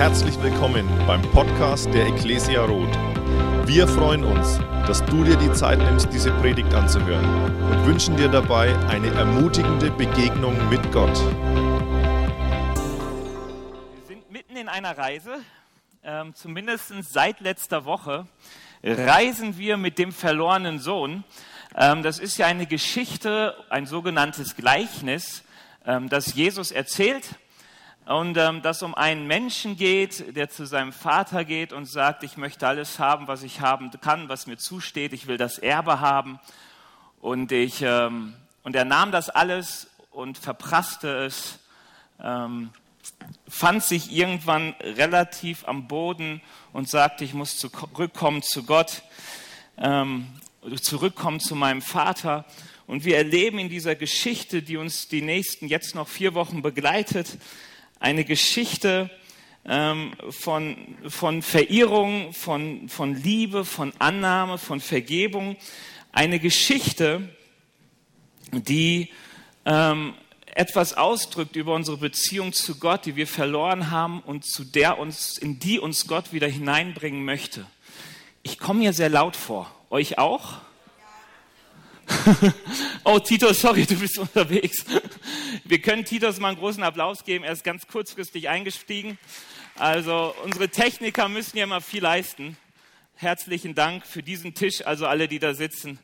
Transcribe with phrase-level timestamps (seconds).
[0.00, 2.96] Herzlich willkommen beim Podcast der Ecclesia Roth.
[3.66, 7.22] Wir freuen uns, dass du dir die Zeit nimmst, diese Predigt anzuhören
[7.70, 11.14] und wünschen dir dabei eine ermutigende Begegnung mit Gott.
[13.98, 15.42] Wir sind mitten in einer Reise,
[16.02, 18.26] ähm, zumindest seit letzter Woche
[18.82, 21.24] reisen wir mit dem verlorenen Sohn.
[21.76, 25.44] Ähm, das ist ja eine Geschichte, ein sogenanntes Gleichnis,
[25.84, 27.36] ähm, das Jesus erzählt
[28.10, 32.36] und ähm, dass um einen Menschen geht, der zu seinem Vater geht und sagt, ich
[32.36, 36.40] möchte alles haben, was ich haben kann, was mir zusteht, ich will das Erbe haben.
[37.20, 38.34] Und, ich, ähm,
[38.64, 41.60] und er nahm das alles und verprasste es,
[42.20, 42.70] ähm,
[43.48, 46.42] fand sich irgendwann relativ am Boden
[46.72, 49.02] und sagte, ich muss zurückkommen zu Gott,
[49.78, 50.26] ähm,
[50.82, 52.44] zurückkommen zu meinem Vater.
[52.88, 57.38] Und wir erleben in dieser Geschichte, die uns die nächsten jetzt noch vier Wochen begleitet,
[58.00, 59.10] eine Geschichte
[59.64, 65.56] ähm, von, von Verehrung, von, von Liebe, von Annahme, von Vergebung.
[66.10, 67.28] Eine Geschichte,
[68.50, 69.10] die
[69.66, 70.14] ähm,
[70.46, 75.38] etwas ausdrückt über unsere Beziehung zu Gott, die wir verloren haben und zu der uns,
[75.38, 77.66] in die uns Gott wieder hineinbringen möchte.
[78.42, 79.72] Ich komme mir sehr laut vor.
[79.90, 80.58] Euch auch?
[83.04, 84.84] oh, Tito, sorry, du bist unterwegs.
[85.64, 87.44] Wir können Titus mal einen großen Applaus geben.
[87.44, 89.18] Er ist ganz kurzfristig eingestiegen.
[89.76, 92.56] Also unsere Techniker müssen ja immer viel leisten.
[93.16, 94.84] Herzlichen Dank für diesen Tisch.
[94.84, 95.98] Also alle, die da sitzen,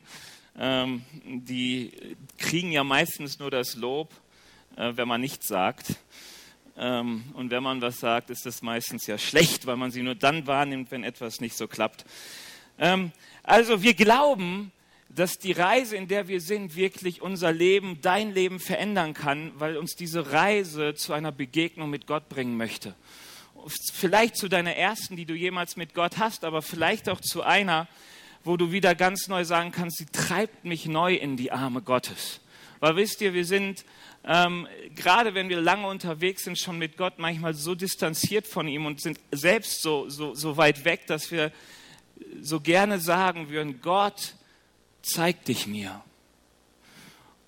[0.57, 1.91] ähm, die
[2.37, 4.11] kriegen ja meistens nur das Lob,
[4.75, 5.95] äh, wenn man nichts sagt.
[6.77, 10.15] Ähm, und wenn man was sagt, ist das meistens ja schlecht, weil man sie nur
[10.15, 12.05] dann wahrnimmt, wenn etwas nicht so klappt.
[12.79, 13.11] Ähm,
[13.43, 14.71] also wir glauben,
[15.09, 19.77] dass die Reise, in der wir sind, wirklich unser Leben, dein Leben verändern kann, weil
[19.77, 22.93] uns diese Reise zu einer Begegnung mit Gott bringen möchte.
[23.93, 27.87] Vielleicht zu deiner ersten, die du jemals mit Gott hast, aber vielleicht auch zu einer,
[28.43, 32.39] wo du wieder ganz neu sagen kannst, sie treibt mich neu in die Arme Gottes.
[32.79, 33.85] Weil wisst ihr, wir sind,
[34.23, 38.85] ähm, gerade wenn wir lange unterwegs sind, schon mit Gott manchmal so distanziert von ihm
[38.85, 41.51] und sind selbst so, so, so weit weg, dass wir
[42.41, 44.35] so gerne sagen würden, Gott,
[45.07, 46.01] zeig dich mir.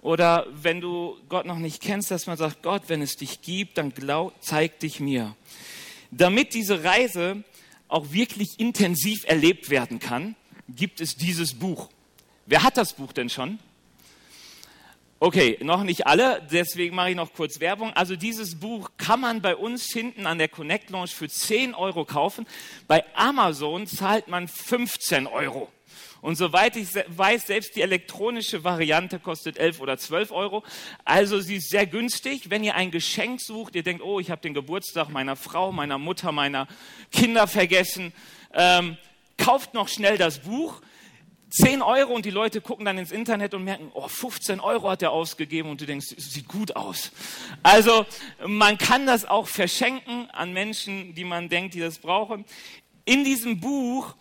[0.01, 3.77] Oder wenn du Gott noch nicht kennst, dass man sagt, Gott, wenn es dich gibt,
[3.77, 5.35] dann glaub, zeig dich mir.
[6.11, 7.43] Damit diese Reise
[7.87, 10.35] auch wirklich intensiv erlebt werden kann,
[10.69, 11.89] gibt es dieses Buch.
[12.45, 13.59] Wer hat das Buch denn schon?
[15.21, 17.91] Okay, noch nicht alle, deswegen mache ich noch kurz Werbung.
[17.91, 22.05] Also dieses Buch kann man bei uns hinten an der Connect Launch für 10 Euro
[22.05, 22.47] kaufen.
[22.87, 25.69] Bei Amazon zahlt man 15 Euro.
[26.21, 30.63] Und soweit ich weiß, selbst die elektronische Variante kostet 11 oder 12 Euro.
[31.05, 32.49] Also sie ist sehr günstig.
[32.49, 35.97] Wenn ihr ein Geschenk sucht, ihr denkt, oh, ich habe den Geburtstag meiner Frau, meiner
[35.97, 36.67] Mutter, meiner
[37.11, 38.13] Kinder vergessen,
[38.53, 38.97] ähm,
[39.37, 40.81] kauft noch schnell das Buch.
[41.51, 45.01] 10 Euro und die Leute gucken dann ins Internet und merken, oh, 15 Euro hat
[45.01, 47.11] er ausgegeben und du denkst, sieht gut aus.
[47.63, 48.05] Also
[48.45, 52.45] man kann das auch verschenken an Menschen, die man denkt, die das brauchen.
[53.05, 54.13] In diesem Buch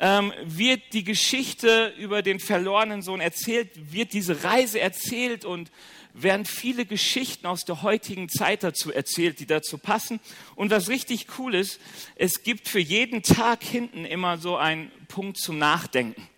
[0.00, 5.70] ähm, wird die Geschichte über den verlorenen Sohn erzählt, wird diese Reise erzählt und
[6.14, 10.20] werden viele Geschichten aus der heutigen Zeit dazu erzählt, die dazu passen.
[10.54, 11.80] Und was richtig cool ist,
[12.16, 16.28] es gibt für jeden Tag hinten immer so einen Punkt zum Nachdenken.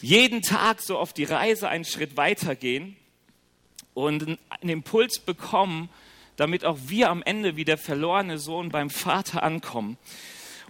[0.00, 2.96] Jeden Tag so auf die Reise einen Schritt weitergehen
[3.92, 5.90] und einen Impuls bekommen,
[6.36, 9.98] damit auch wir am Ende wie der verlorene Sohn beim Vater ankommen.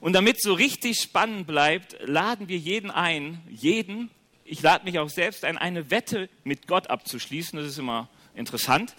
[0.00, 4.10] Und damit so richtig spannend bleibt, laden wir jeden ein, jeden,
[4.44, 7.58] ich lade mich auch selbst ein, eine Wette mit Gott abzuschließen.
[7.58, 8.94] Das ist immer interessant.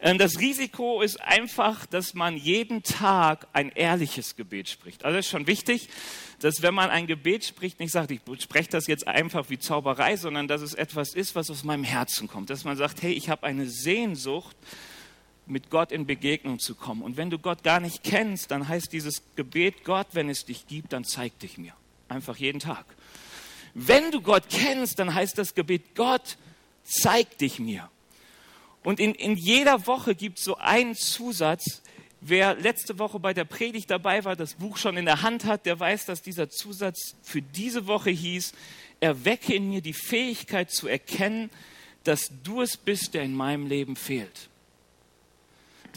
[0.00, 5.04] Ähm, das Risiko ist einfach, dass man jeden Tag ein ehrliches Gebet spricht.
[5.04, 5.88] Also das ist schon wichtig,
[6.40, 10.16] dass wenn man ein Gebet spricht, nicht sagt, ich spreche das jetzt einfach wie Zauberei,
[10.16, 12.48] sondern dass es etwas ist, was aus meinem Herzen kommt.
[12.48, 14.56] Dass man sagt, hey, ich habe eine Sehnsucht
[15.50, 17.02] mit Gott in Begegnung zu kommen.
[17.02, 20.66] Und wenn du Gott gar nicht kennst, dann heißt dieses Gebet, Gott, wenn es dich
[20.66, 21.72] gibt, dann zeig dich mir.
[22.08, 22.84] Einfach jeden Tag.
[23.74, 26.36] Wenn du Gott kennst, dann heißt das Gebet, Gott,
[26.84, 27.90] zeig dich mir.
[28.82, 31.82] Und in, in jeder Woche gibt es so einen Zusatz.
[32.20, 35.66] Wer letzte Woche bei der Predigt dabei war, das Buch schon in der Hand hat,
[35.66, 38.52] der weiß, dass dieser Zusatz für diese Woche hieß,
[39.00, 41.50] erwecke in mir die Fähigkeit zu erkennen,
[42.04, 44.48] dass du es bist, der in meinem Leben fehlt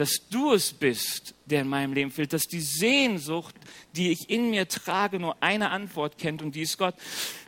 [0.01, 3.53] dass du es bist, der in meinem Leben fehlt, dass die Sehnsucht,
[3.95, 6.95] die ich in mir trage, nur eine Antwort kennt und die ist Gott.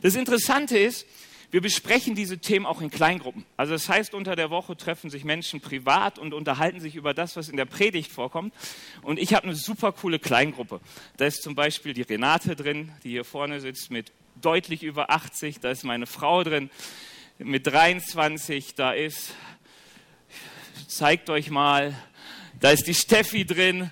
[0.02, 1.04] Das Interessante ist,
[1.50, 3.44] wir besprechen diese Themen auch in Kleingruppen.
[3.56, 7.34] Also das heißt, unter der Woche treffen sich Menschen privat und unterhalten sich über das,
[7.34, 8.54] was in der Predigt vorkommt.
[9.02, 10.80] Und ich habe eine super coole Kleingruppe.
[11.16, 15.58] Da ist zum Beispiel die Renate drin, die hier vorne sitzt mit deutlich über 80.
[15.58, 16.70] Da ist meine Frau drin
[17.38, 18.76] mit 23.
[18.76, 19.34] Da ist,
[20.86, 21.96] zeigt euch mal,
[22.64, 23.90] da ist die Steffi drin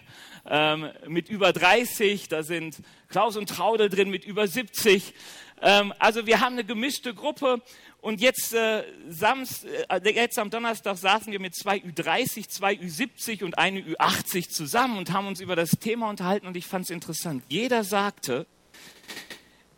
[0.49, 2.31] ähm, mit über 30.
[2.31, 2.79] Da sind
[3.09, 5.13] Klaus und Traudel drin mit über 70.
[5.61, 7.61] Ähm, also wir haben eine gemischte Gruppe
[8.01, 13.45] und jetzt, äh, Samst, äh, jetzt am Donnerstag saßen wir mit zwei Ü30, zwei Ü70
[13.45, 16.91] und eine Ü80 zusammen und haben uns über das Thema unterhalten und ich fand es
[16.91, 17.45] interessant.
[17.51, 18.47] Jeder sagte,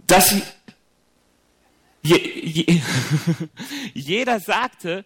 [0.06, 0.37] dass
[2.00, 2.81] je, je,
[3.93, 5.05] jeder sagte,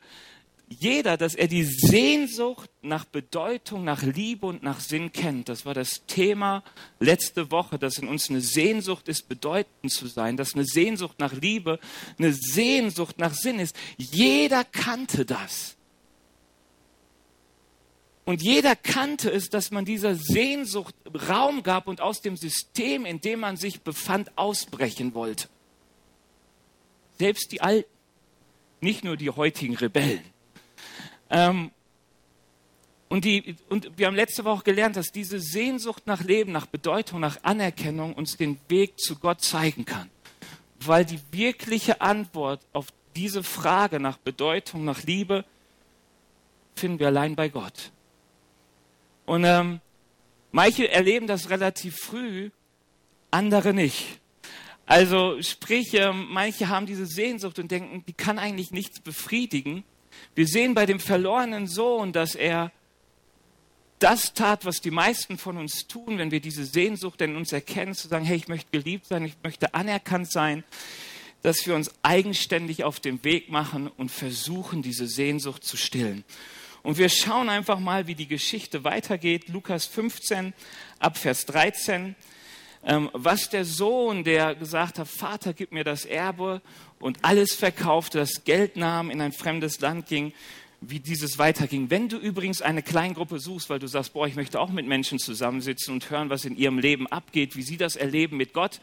[0.68, 5.48] jeder, dass er die Sehnsucht nach Bedeutung, nach Liebe und nach Sinn kennt.
[5.48, 6.62] Das war das Thema
[7.00, 11.32] letzte Woche, dass in uns eine Sehnsucht ist, bedeutend zu sein, dass eine Sehnsucht nach
[11.32, 11.78] Liebe,
[12.18, 13.74] eine Sehnsucht nach Sinn ist.
[13.96, 15.76] Jeder kannte das.
[18.26, 20.94] Und jeder kannte es, dass man dieser Sehnsucht
[21.30, 25.48] Raum gab und aus dem System, in dem man sich befand, ausbrechen wollte.
[27.18, 27.88] Selbst die Alten,
[28.82, 30.22] nicht nur die heutigen Rebellen.
[31.30, 31.70] Ähm,
[33.08, 37.20] und, die, und wir haben letzte Woche gelernt, dass diese Sehnsucht nach Leben, nach Bedeutung,
[37.20, 40.10] nach Anerkennung uns den Weg zu Gott zeigen kann.
[40.80, 45.44] Weil die wirkliche Antwort auf diese Frage nach Bedeutung, nach Liebe,
[46.76, 47.90] finden wir allein bei Gott.
[49.26, 49.80] Und ähm,
[50.52, 52.50] manche erleben das relativ früh,
[53.30, 54.20] andere nicht.
[54.86, 59.84] Also sprich, äh, manche haben diese Sehnsucht und denken, die kann eigentlich nichts befriedigen.
[60.34, 62.72] Wir sehen bei dem verlorenen Sohn, dass er
[63.98, 67.94] das tat, was die meisten von uns tun, wenn wir diese Sehnsucht in uns erkennen,
[67.94, 70.64] zu sagen, hey, ich möchte geliebt sein, ich möchte anerkannt sein,
[71.42, 76.24] dass wir uns eigenständig auf den Weg machen und versuchen, diese Sehnsucht zu stillen.
[76.82, 79.48] Und wir schauen einfach mal, wie die Geschichte weitergeht.
[79.48, 80.54] Lukas 15
[81.00, 82.14] ab Vers 13.
[82.84, 86.62] Ähm, was der Sohn, der gesagt hat, Vater, gib mir das Erbe
[87.00, 90.32] und alles verkaufte, das Geld nahm, in ein fremdes Land ging,
[90.80, 91.90] wie dieses weiterging.
[91.90, 95.18] Wenn du übrigens eine Kleingruppe suchst, weil du sagst, boah, ich möchte auch mit Menschen
[95.18, 98.80] zusammensitzen und hören, was in ihrem Leben abgeht, wie sie das erleben mit Gott.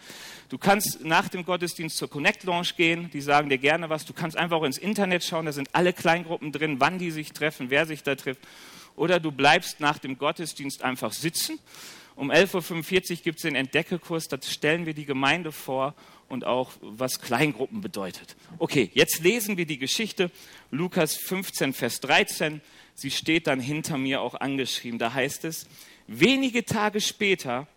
[0.50, 4.06] Du kannst nach dem Gottesdienst zur Connect Lounge gehen, die sagen dir gerne was.
[4.06, 7.32] Du kannst einfach auch ins Internet schauen, da sind alle Kleingruppen drin, wann die sich
[7.32, 8.42] treffen, wer sich da trifft.
[8.98, 11.60] Oder du bleibst nach dem Gottesdienst einfach sitzen.
[12.16, 15.96] Um 11.45 Uhr gibt es den Entdeckekurs, da stellen wir die Gemeinde vor
[16.30, 18.36] und auch was Kleingruppen bedeutet.
[18.58, 20.32] Okay, jetzt lesen wir die Geschichte
[20.72, 22.62] Lukas 15, Vers 13.
[22.94, 24.98] Sie steht dann hinter mir auch angeschrieben.
[24.98, 25.68] Da heißt es,
[26.08, 27.68] wenige Tage später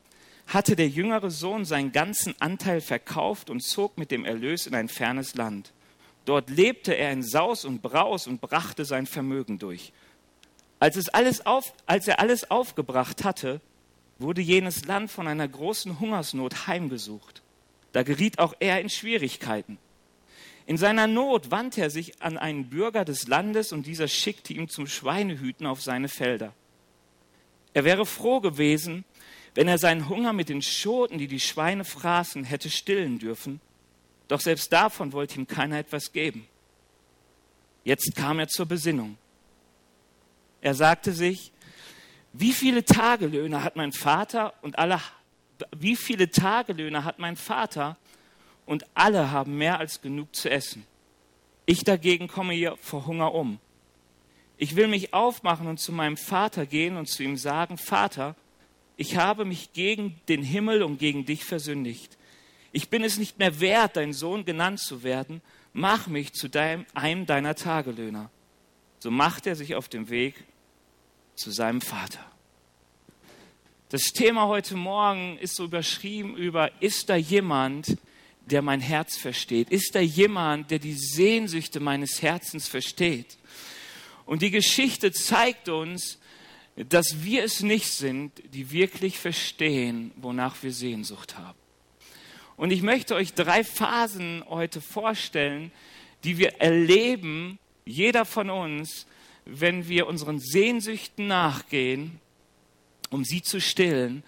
[0.47, 4.89] hatte der jüngere Sohn seinen ganzen Anteil verkauft und zog mit dem Erlös in ein
[4.89, 5.73] fernes Land.
[6.25, 9.93] Dort lebte er in Saus und Braus und brachte sein Vermögen durch.
[10.79, 13.61] Als, es alles auf, als er alles aufgebracht hatte,
[14.19, 17.43] wurde jenes Land von einer großen Hungersnot heimgesucht.
[17.93, 19.79] Da geriet auch er in Schwierigkeiten.
[20.67, 24.69] In seiner Not wandte er sich an einen Bürger des Landes und dieser schickte ihm
[24.69, 26.53] zum Schweinehüten auf seine Felder.
[27.73, 29.05] Er wäre froh gewesen,
[29.55, 33.61] wenn er seinen Hunger mit den Schoten, die die Schweine fraßen, hätte stillen dürfen.
[34.29, 36.47] Doch selbst davon wollte ihm keiner etwas geben.
[37.85, 39.17] Jetzt kam er zur Besinnung.
[40.61, 41.53] Er sagte sich,
[42.33, 45.01] wie viele Tagelöhne hat mein Vater und alle
[45.77, 47.97] wie viele Tagelöhne hat mein Vater
[48.67, 50.85] und alle haben mehr als genug zu essen.
[51.67, 53.59] Ich dagegen komme hier vor Hunger um.
[54.57, 58.37] Ich will mich aufmachen und zu meinem Vater gehen und zu ihm sagen, Vater,
[58.97, 62.17] ich habe mich gegen den Himmel und gegen dich versündigt.
[62.73, 65.41] Ich bin es nicht mehr wert, dein Sohn genannt zu werden.
[65.73, 68.31] Mach mich zu deinem, einem deiner Tagelöhner.
[68.99, 70.45] So macht er sich auf den Weg
[71.39, 72.25] zu seinem Vater.
[73.91, 77.97] Das Thema heute Morgen ist so überschrieben über, ist da jemand,
[78.45, 79.71] der mein Herz versteht?
[79.71, 83.39] Ist da jemand, der die Sehnsüchte meines Herzens versteht?
[84.27, 86.19] Und die Geschichte zeigt uns,
[86.77, 91.59] dass wir es nicht sind, die wirklich verstehen, wonach wir Sehnsucht haben.
[92.57, 95.73] Und ich möchte euch drei Phasen heute vorstellen,
[96.25, 99.07] die wir erleben, jeder von uns,
[99.51, 102.21] wenn wir unseren Sehnsüchten nachgehen
[103.11, 104.23] um sie zu stillen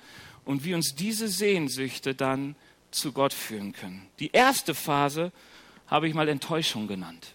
[0.45, 2.57] und wie uns diese Sehnsüchte dann
[2.91, 4.07] zu Gott führen können.
[4.19, 5.33] Die erste Phase
[5.87, 7.35] habe ich mal Enttäuschung genannt.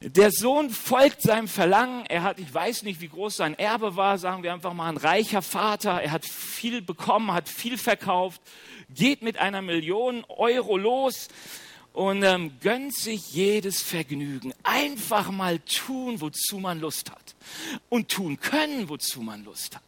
[0.00, 2.06] Der Sohn folgt seinem Verlangen.
[2.06, 4.96] Er hat, ich weiß nicht, wie groß sein Erbe war, sagen wir einfach mal ein
[4.96, 6.00] reicher Vater.
[6.00, 8.40] Er hat viel bekommen, hat viel verkauft,
[8.90, 11.28] geht mit einer Million Euro los
[11.98, 14.54] und ähm, gönnt sich jedes Vergnügen.
[14.62, 17.34] Einfach mal tun, wozu man Lust hat.
[17.88, 19.82] Und tun können, wozu man Lust hat.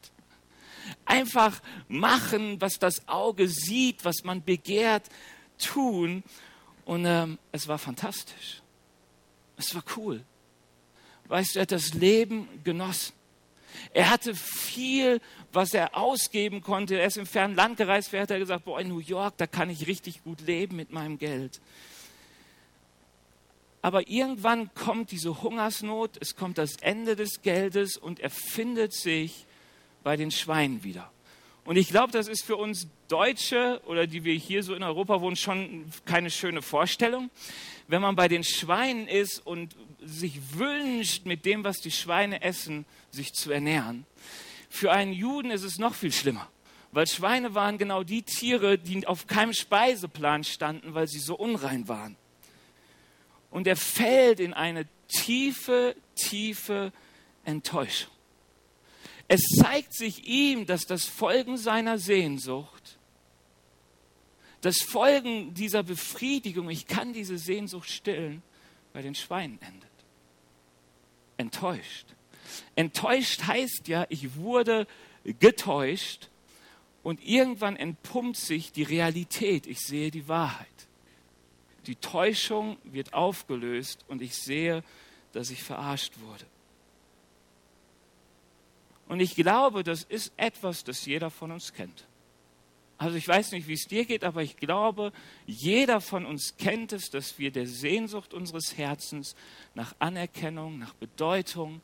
[1.04, 5.04] Einfach machen, was das Auge sieht, was man begehrt,
[5.56, 6.24] tun.
[6.84, 8.60] Und ähm, es war fantastisch.
[9.56, 10.24] Es war cool.
[11.28, 13.12] Weißt du, er hat das Leben genossen.
[13.94, 15.20] Er hatte viel,
[15.52, 16.98] was er ausgeben konnte.
[16.98, 18.12] Er ist im fernen Land gereist.
[18.12, 20.90] Wer hat er gesagt, boah, in New York, da kann ich richtig gut leben mit
[20.90, 21.60] meinem Geld.
[23.82, 29.46] Aber irgendwann kommt diese Hungersnot, es kommt das Ende des Geldes und er findet sich
[30.02, 31.10] bei den Schweinen wieder.
[31.64, 35.20] Und ich glaube, das ist für uns Deutsche oder die wir hier so in Europa
[35.20, 37.30] wohnen, schon keine schöne Vorstellung.
[37.88, 42.86] Wenn man bei den Schweinen ist und sich wünscht, mit dem, was die Schweine essen,
[43.10, 44.06] sich zu ernähren.
[44.68, 46.48] Für einen Juden ist es noch viel schlimmer,
[46.92, 51.88] weil Schweine waren genau die Tiere, die auf keinem Speiseplan standen, weil sie so unrein
[51.88, 52.16] waren.
[53.50, 56.92] Und er fällt in eine tiefe, tiefe
[57.44, 58.12] Enttäuschung.
[59.28, 62.98] Es zeigt sich ihm, dass das Folgen seiner Sehnsucht,
[64.60, 68.42] das Folgen dieser Befriedigung, ich kann diese Sehnsucht stillen,
[68.92, 69.88] bei den Schweinen endet.
[71.36, 72.06] Enttäuscht.
[72.74, 74.86] Enttäuscht heißt ja, ich wurde
[75.38, 76.28] getäuscht
[77.02, 79.66] und irgendwann entpumpt sich die Realität.
[79.66, 80.66] Ich sehe die Wahrheit.
[81.86, 84.82] Die Täuschung wird aufgelöst und ich sehe,
[85.32, 86.44] dass ich verarscht wurde.
[89.08, 92.06] Und ich glaube, das ist etwas, das jeder von uns kennt.
[92.96, 95.12] Also ich weiß nicht, wie es dir geht, aber ich glaube,
[95.46, 99.34] jeder von uns kennt es, dass wir der Sehnsucht unseres Herzens
[99.74, 101.80] nach Anerkennung, nach Bedeutung,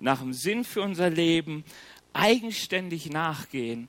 [0.00, 1.64] nach dem Sinn für unser Leben
[2.12, 3.88] eigenständig nachgehen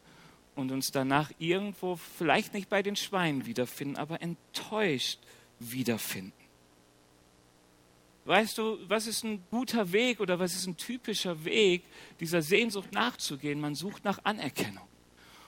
[0.56, 5.20] und uns danach irgendwo vielleicht nicht bei den Schweinen wiederfinden, aber enttäuscht
[5.60, 6.34] wiederfinden.
[8.26, 11.84] Weißt du, was ist ein guter Weg oder was ist ein typischer Weg,
[12.20, 13.60] dieser Sehnsucht nachzugehen?
[13.60, 14.88] Man sucht nach Anerkennung.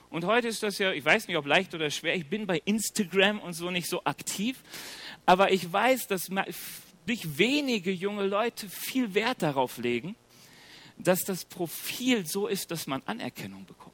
[0.10, 2.62] Und heute ist das ja, ich weiß nicht, ob leicht oder schwer, ich bin bei
[2.66, 4.62] Instagram und so nicht so aktiv,
[5.26, 6.30] aber ich weiß, dass
[7.06, 10.16] nicht wenige junge Leute viel Wert darauf legen,
[10.98, 13.91] dass das Profil so ist, dass man Anerkennung bekommt.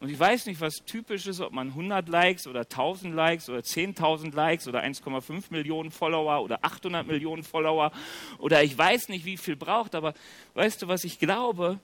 [0.00, 3.58] Und ich weiß nicht, was typisch ist, ob man 100 Likes oder 1000 Likes oder
[3.58, 7.90] 10.000 Likes oder 1,5 Millionen Follower oder 800 Millionen Follower
[8.38, 10.14] oder ich weiß nicht, wie viel braucht, aber
[10.54, 11.80] weißt du, was ich glaube?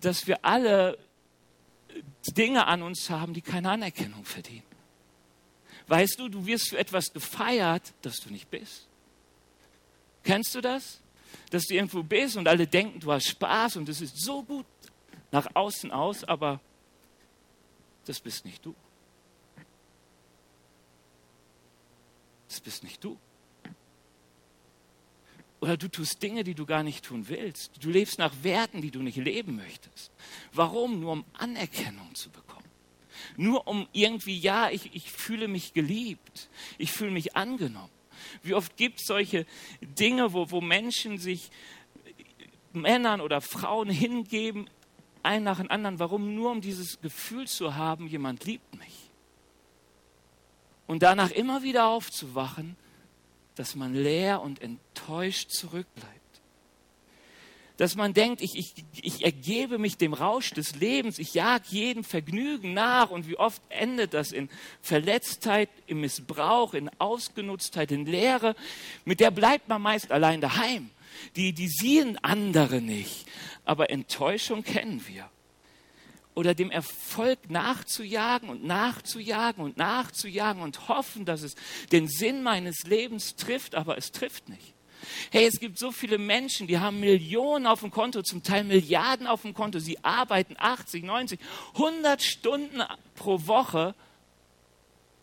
[0.00, 0.96] Dass wir alle
[2.28, 4.62] Dinge an uns haben, die keine Anerkennung verdienen.
[5.88, 8.86] Weißt du, du wirst für etwas gefeiert, das du nicht bist.
[10.22, 11.00] Kennst du das?
[11.50, 14.64] Dass du irgendwo bist und alle denken, du hast Spaß und es ist so gut
[15.32, 16.60] nach außen aus, aber
[18.04, 18.74] das bist nicht du.
[22.48, 23.18] Das bist nicht du.
[25.60, 27.72] Oder du tust Dinge, die du gar nicht tun willst.
[27.80, 30.10] Du lebst nach Werten, die du nicht leben möchtest.
[30.52, 30.98] Warum?
[31.00, 32.68] Nur um Anerkennung zu bekommen.
[33.36, 36.50] Nur um irgendwie, ja, ich, ich fühle mich geliebt.
[36.78, 37.92] Ich fühle mich angenommen.
[38.42, 39.46] Wie oft gibt es solche
[39.80, 41.50] Dinge, wo, wo Menschen sich
[42.72, 44.68] Männern oder Frauen hingeben,
[45.22, 45.98] ein nach dem anderen.
[45.98, 46.34] Warum?
[46.34, 49.10] Nur um dieses Gefühl zu haben, jemand liebt mich.
[50.86, 52.76] Und danach immer wieder aufzuwachen,
[53.54, 56.12] dass man leer und enttäuscht zurückbleibt.
[57.76, 62.04] Dass man denkt, ich, ich, ich ergebe mich dem Rausch des Lebens, ich jag jedem
[62.04, 64.50] Vergnügen nach und wie oft endet das in
[64.82, 68.54] Verletztheit, im Missbrauch, in Ausgenutztheit, in Leere.
[69.04, 70.90] Mit der bleibt man meist allein daheim.
[71.36, 73.26] Die, die sehen andere nicht
[73.64, 75.28] aber Enttäuschung kennen wir.
[76.34, 81.54] Oder dem Erfolg nachzujagen und nachzujagen und nachzujagen und hoffen, dass es
[81.92, 84.74] den Sinn meines Lebens trifft, aber es trifft nicht.
[85.30, 89.26] Hey, es gibt so viele Menschen, die haben Millionen auf dem Konto, zum Teil Milliarden
[89.26, 89.78] auf dem Konto.
[89.78, 91.40] Sie arbeiten 80, 90,
[91.74, 92.82] 100 Stunden
[93.14, 93.94] pro Woche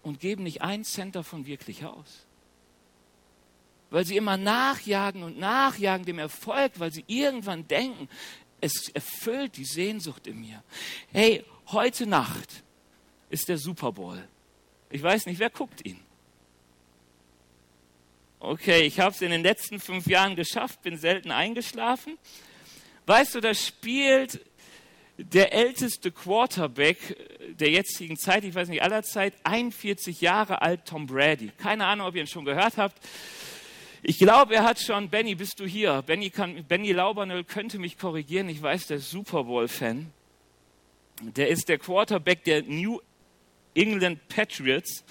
[0.03, 2.28] und geben nicht einen Cent davon wirklich aus
[3.89, 8.07] weil sie immer nachjagen und nachjagen dem Erfolg, weil sie irgendwann denken,
[8.61, 10.63] es erfüllt die Sehnsucht in mir.
[11.11, 12.63] Hey, heute Nacht
[13.29, 14.27] ist der Super Bowl.
[14.89, 15.99] Ich weiß nicht, wer guckt ihn?
[18.39, 22.17] Okay, ich habe es in den letzten fünf Jahren geschafft, bin selten eingeschlafen.
[23.05, 24.39] Weißt du, da spielt
[25.17, 27.17] der älteste Quarterback
[27.59, 31.51] der jetzigen Zeit, ich weiß nicht aller Zeit, 41 Jahre alt, Tom Brady.
[31.57, 32.97] Keine Ahnung, ob ihr ihn schon gehört habt.
[34.01, 36.01] Ich glaube, er hat schon, Benny, bist du hier?
[36.03, 38.47] Benny, kann, Benny Laubernöll könnte mich korrigieren.
[38.47, 40.11] Ich weiß, der ist Super Bowl-Fan.
[41.21, 43.01] Der ist der Quarterback der New
[43.73, 45.03] England Patriots.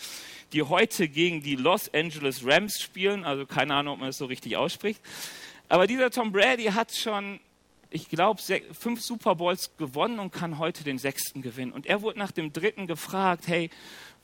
[0.53, 3.25] die heute gegen die Los Angeles Rams spielen.
[3.25, 5.01] Also keine Ahnung, ob man das so richtig ausspricht.
[5.69, 7.41] Aber dieser Tom Brady hat schon,
[7.91, 8.41] ich glaube,
[8.73, 11.73] fünf Super Bowls gewonnen und kann heute den sechsten gewinnen.
[11.73, 13.69] Und er wurde nach dem dritten gefragt, hey,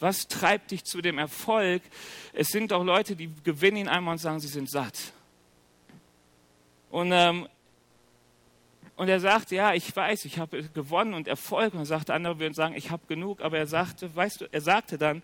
[0.04, 1.82] was treibt dich zu dem Erfolg?
[2.34, 4.98] Es sind doch Leute, die gewinnen ihn einmal und sagen, sie sind satt.
[6.90, 7.48] Und, ähm,
[8.96, 11.72] und er sagte, ja, ich weiß, ich habe gewonnen und Erfolg.
[11.72, 13.40] Und er sagte, andere würden sagen, ich habe genug.
[13.40, 15.22] Aber er sagte, weißt du, er sagte dann,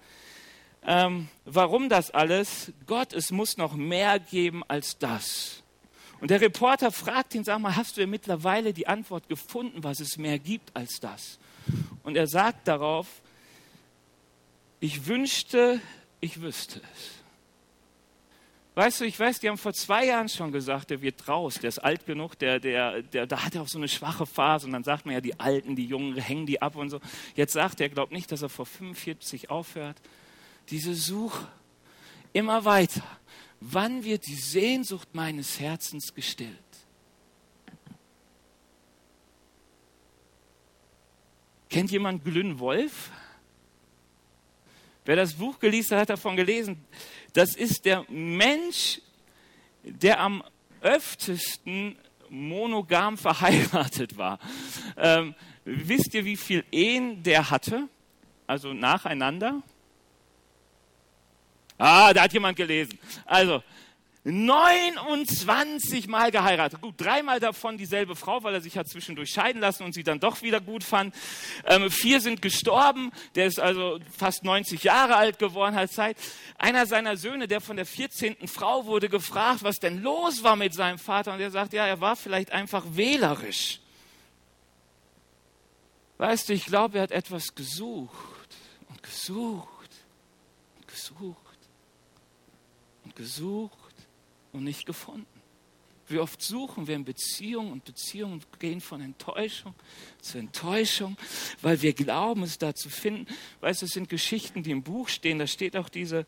[0.87, 2.73] ähm, warum das alles?
[2.87, 5.63] Gott, es muss noch mehr geben als das.
[6.23, 10.01] Und der Reporter fragt ihn, sag mal, hast du ja mittlerweile die Antwort gefunden, was
[10.01, 11.39] es mehr gibt als das?
[12.03, 13.07] Und er sagt darauf,
[14.81, 15.81] ich wünschte,
[16.21, 17.21] ich wüsste es.
[18.75, 21.69] Weißt du, ich weiß, die haben vor zwei Jahren schon gesagt, der wird raus, der
[21.69, 24.73] ist alt genug, der, der, der, da hat er auch so eine schwache Phase und
[24.73, 27.01] dann sagt man ja, die Alten, die Jungen hängen die ab und so.
[27.35, 30.01] Jetzt sagt er, glaubt nicht, dass er vor 45 aufhört.
[30.71, 31.47] Diese Suche
[32.33, 33.03] immer weiter.
[33.61, 36.57] Wann wird die Sehnsucht meines Herzens gestillt?
[41.69, 43.11] Kennt jemand Glyn Wolf?
[45.05, 46.85] Wer das Buch gelesen hat, hat davon gelesen.
[47.33, 49.01] Das ist der Mensch,
[49.83, 50.43] der am
[50.81, 51.97] öftesten
[52.29, 54.39] monogam verheiratet war.
[54.97, 57.89] Ähm, wisst ihr, wie viel Ehen der hatte?
[58.47, 59.63] Also nacheinander?
[61.79, 62.99] Ah, da hat jemand gelesen.
[63.25, 63.63] Also,
[64.25, 66.83] 29 Mal geheiratet.
[66.83, 70.21] Gut, dreimal davon dieselbe Frau, weil er sich hat zwischendurch scheiden lassen und sie dann
[70.21, 71.15] doch wieder gut fand.
[71.65, 73.13] Ähm, vier sind gestorben.
[73.35, 76.19] Der ist also fast 90 Jahre alt geworden, hat Zeit.
[76.59, 78.47] Einer seiner Söhne, der von der 14.
[78.47, 81.33] Frau wurde gefragt, was denn los war mit seinem Vater.
[81.33, 83.81] Und er sagt, ja, er war vielleicht einfach wählerisch.
[86.19, 88.11] Weißt du, ich glaube, er hat etwas gesucht
[88.91, 89.91] und gesucht
[90.77, 91.59] und gesucht
[93.05, 93.80] und gesucht
[94.53, 95.27] und nicht gefunden.
[96.09, 99.75] Wie oft suchen wir in Beziehungen und Beziehungen gehen von Enttäuschung
[100.21, 101.17] zu Enttäuschung,
[101.63, 103.27] weil wir glauben, es da zu finden.
[103.61, 105.39] Weißt du, es sind Geschichten, die im Buch stehen.
[105.39, 106.27] Da steht auch diese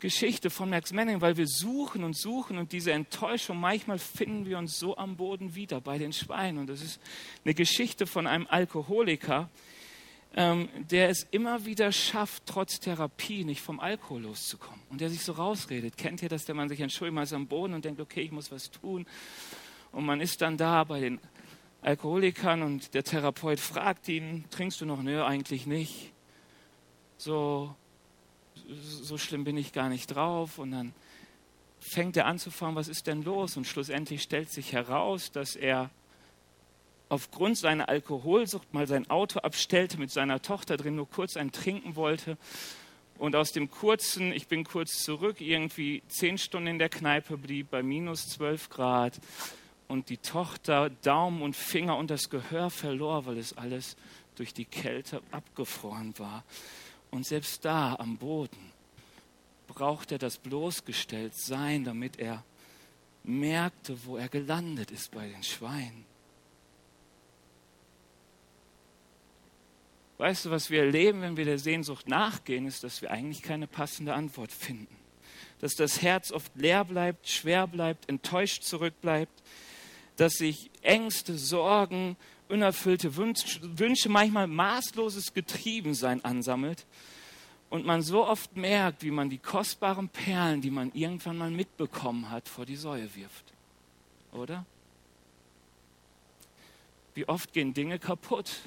[0.00, 4.58] Geschichte von Max Manning, weil wir suchen und suchen und diese Enttäuschung, manchmal finden wir
[4.58, 6.58] uns so am Boden wieder bei den Schweinen.
[6.58, 7.00] Und das ist
[7.44, 9.48] eine Geschichte von einem Alkoholiker,
[10.36, 14.82] ähm, der es immer wieder schafft, trotz Therapie nicht vom Alkohol loszukommen.
[14.90, 15.96] Und der sich so rausredet.
[15.96, 18.32] Kennt ihr das, der man sich entschuldigt, man ist am Boden und denkt, okay, ich
[18.32, 19.06] muss was tun.
[19.92, 21.20] Und man ist dann da bei den
[21.80, 25.02] Alkoholikern und der Therapeut fragt ihn, trinkst du noch?
[25.02, 26.12] Nö, eigentlich nicht.
[27.16, 27.74] So,
[28.68, 30.58] so schlimm bin ich gar nicht drauf.
[30.58, 30.92] Und dann
[31.80, 33.56] fängt er an zu fragen, was ist denn los?
[33.56, 35.90] Und schlussendlich stellt sich heraus, dass er
[37.08, 41.96] aufgrund seiner Alkoholsucht mal sein Auto abstellte, mit seiner Tochter drin nur kurz ein Trinken
[41.96, 42.36] wollte.
[43.18, 47.70] Und aus dem kurzen, ich bin kurz zurück, irgendwie zehn Stunden in der Kneipe blieb,
[47.70, 49.18] bei minus zwölf Grad.
[49.88, 53.96] Und die Tochter Daumen und Finger und das Gehör verlor, weil es alles
[54.34, 56.44] durch die Kälte abgefroren war.
[57.10, 58.72] Und selbst da am Boden
[59.66, 62.44] braucht er das bloßgestellt sein, damit er
[63.24, 66.04] merkte, wo er gelandet ist bei den Schweinen.
[70.18, 73.66] Weißt du, was wir erleben, wenn wir der Sehnsucht nachgehen, ist, dass wir eigentlich keine
[73.66, 74.94] passende Antwort finden.
[75.60, 79.42] Dass das Herz oft leer bleibt, schwer bleibt, enttäuscht zurückbleibt,
[80.16, 82.16] dass sich Ängste, Sorgen,
[82.48, 86.86] unerfüllte Wünsche, manchmal maßloses Getriebensein ansammelt
[87.68, 92.30] und man so oft merkt, wie man die kostbaren Perlen, die man irgendwann mal mitbekommen
[92.30, 93.52] hat, vor die Säue wirft.
[94.32, 94.64] Oder?
[97.14, 98.60] Wie oft gehen Dinge kaputt,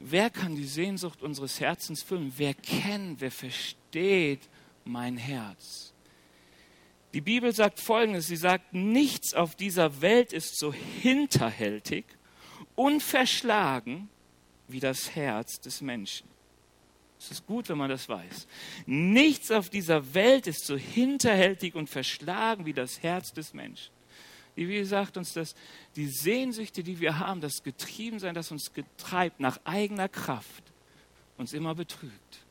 [0.00, 2.32] Wer kann die Sehnsucht unseres Herzens füllen?
[2.36, 4.48] Wer kennt, wer versteht
[4.84, 5.92] mein Herz?
[7.14, 12.04] Die Bibel sagt Folgendes, sie sagt, nichts auf dieser Welt ist so hinterhältig,
[12.74, 14.08] unverschlagen
[14.68, 16.28] wie das Herz des Menschen.
[17.18, 18.46] Es ist gut, wenn man das weiß.
[18.86, 23.92] Nichts auf dieser Welt ist so hinterhältig und verschlagen wie das Herz des Menschen.
[24.58, 25.54] Die Bibel sagt uns, dass
[25.94, 30.64] die Sehnsüchte, die wir haben, das Getriebensein, das uns getreibt nach eigener Kraft,
[31.36, 32.44] uns immer betrügt.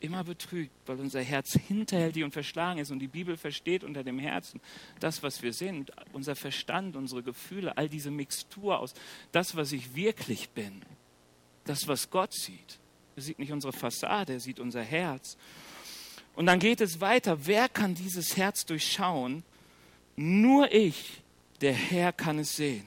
[0.00, 2.90] Immer betrügt, weil unser Herz hinterhältig und verschlagen ist.
[2.90, 4.60] Und die Bibel versteht unter dem Herzen
[5.00, 8.92] das, was wir sind, unser Verstand, unsere Gefühle, all diese Mixtur aus,
[9.32, 10.82] das, was ich wirklich bin,
[11.64, 12.78] das, was Gott sieht.
[13.16, 15.38] Er sieht nicht unsere Fassade, er sieht unser Herz.
[16.36, 17.46] Und dann geht es weiter.
[17.46, 19.44] Wer kann dieses Herz durchschauen?
[20.14, 21.22] Nur ich,
[21.60, 22.84] der Herr kann es sehen.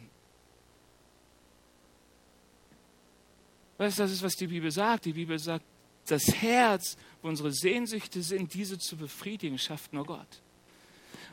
[3.77, 5.05] Weißt du, das ist, was die Bibel sagt.
[5.05, 5.65] Die Bibel sagt,
[6.05, 10.41] das Herz, wo unsere Sehnsüchte sind, diese zu befriedigen, schafft nur Gott.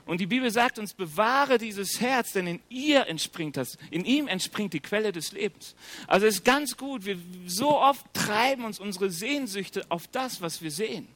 [0.07, 4.27] Und die Bibel sagt uns, bewahre dieses Herz, denn in ihr entspringt das, in ihm
[4.27, 5.75] entspringt die Quelle des Lebens.
[6.07, 10.63] Also es ist ganz gut, wir so oft treiben uns unsere Sehnsüchte auf das, was
[10.63, 11.07] wir sehen.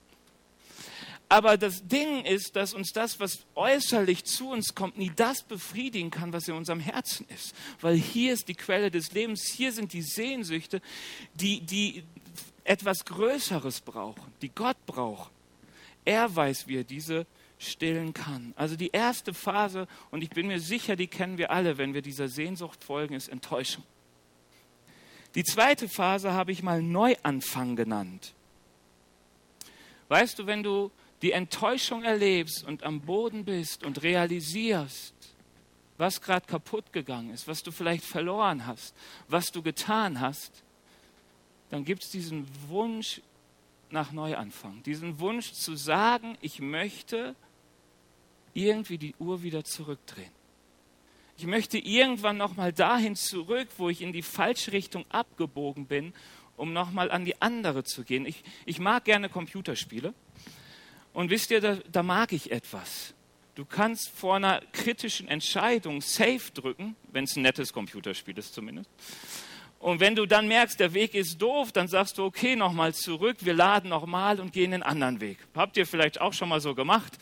[1.32, 6.10] Aber das Ding ist, dass uns das, was äußerlich zu uns kommt, nie das befriedigen
[6.10, 7.54] kann, was in unserem Herzen ist.
[7.80, 10.82] Weil hier ist die Quelle des Lebens, hier sind die Sehnsüchte,
[11.32, 12.04] die, die
[12.64, 15.30] etwas Größeres brauchen, die Gott braucht.
[16.04, 17.24] Er weiß, wie er diese
[17.58, 18.52] stillen kann.
[18.54, 22.02] Also die erste Phase, und ich bin mir sicher, die kennen wir alle, wenn wir
[22.02, 23.84] dieser Sehnsucht folgen, ist Enttäuschung.
[25.34, 28.34] Die zweite Phase habe ich mal Neuanfang genannt.
[30.10, 30.90] Weißt du, wenn du
[31.22, 35.14] die Enttäuschung erlebst und am Boden bist und realisierst,
[35.96, 38.94] was gerade kaputt gegangen ist, was du vielleicht verloren hast,
[39.28, 40.64] was du getan hast,
[41.70, 43.22] dann gibt es diesen Wunsch
[43.90, 47.36] nach Neuanfang, diesen Wunsch zu sagen, ich möchte
[48.54, 50.32] irgendwie die Uhr wieder zurückdrehen.
[51.38, 56.12] Ich möchte irgendwann nochmal dahin zurück, wo ich in die falsche Richtung abgebogen bin,
[56.56, 58.26] um nochmal an die andere zu gehen.
[58.26, 60.14] Ich, ich mag gerne Computerspiele.
[61.12, 63.14] Und wisst ihr, da, da mag ich etwas.
[63.54, 68.88] Du kannst vor einer kritischen Entscheidung Safe drücken, wenn es ein nettes Computerspiel ist zumindest.
[69.78, 73.38] Und wenn du dann merkst, der Weg ist doof, dann sagst du, okay, nochmal zurück,
[73.40, 75.38] wir laden nochmal und gehen einen anderen Weg.
[75.56, 77.18] Habt ihr vielleicht auch schon mal so gemacht?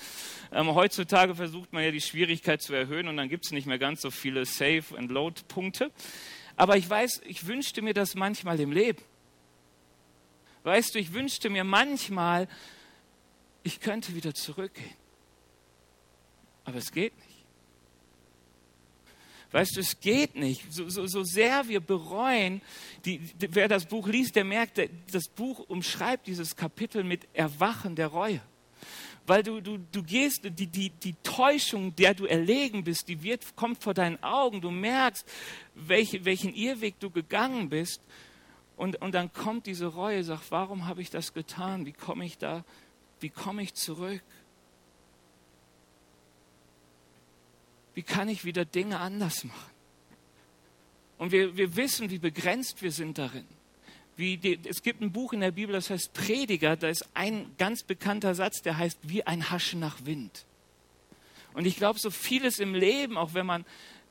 [0.52, 3.78] Ähm, heutzutage versucht man ja die Schwierigkeit zu erhöhen und dann gibt es nicht mehr
[3.78, 5.90] ganz so viele Save- and Load-Punkte.
[6.54, 9.02] Aber ich weiß, ich wünschte mir das manchmal im Leben.
[10.62, 12.46] Weißt du, ich wünschte mir manchmal,
[13.62, 14.94] ich könnte wieder zurückgehen.
[16.64, 17.40] Aber es geht nicht.
[19.52, 20.72] Weißt du, es geht nicht.
[20.72, 22.62] So, so, so sehr wir bereuen,
[23.04, 27.96] die, die, wer das Buch liest, der merkt, das Buch umschreibt dieses Kapitel mit Erwachen
[27.96, 28.40] der Reue.
[29.26, 33.56] Weil du, du, du gehst, die, die, die Täuschung, der du erlegen bist, die wird,
[33.56, 34.60] kommt vor deinen Augen.
[34.60, 35.26] Du merkst,
[35.74, 38.00] welche, welchen Irrweg du gegangen bist.
[38.76, 41.86] Und, und dann kommt diese Reue, sagt, warum habe ich das getan?
[41.86, 42.64] Wie komme ich da
[43.20, 44.22] wie komme ich zurück?
[47.94, 49.70] Wie kann ich wieder Dinge anders machen?
[51.18, 53.46] Und wir, wir wissen, wie begrenzt wir sind darin.
[54.16, 57.82] Die, es gibt ein Buch in der Bibel, das heißt Prediger, da ist ein ganz
[57.82, 60.44] bekannter Satz, der heißt wie ein Haschen nach Wind.
[61.54, 63.64] Und ich glaube, so vieles im Leben, auch wenn man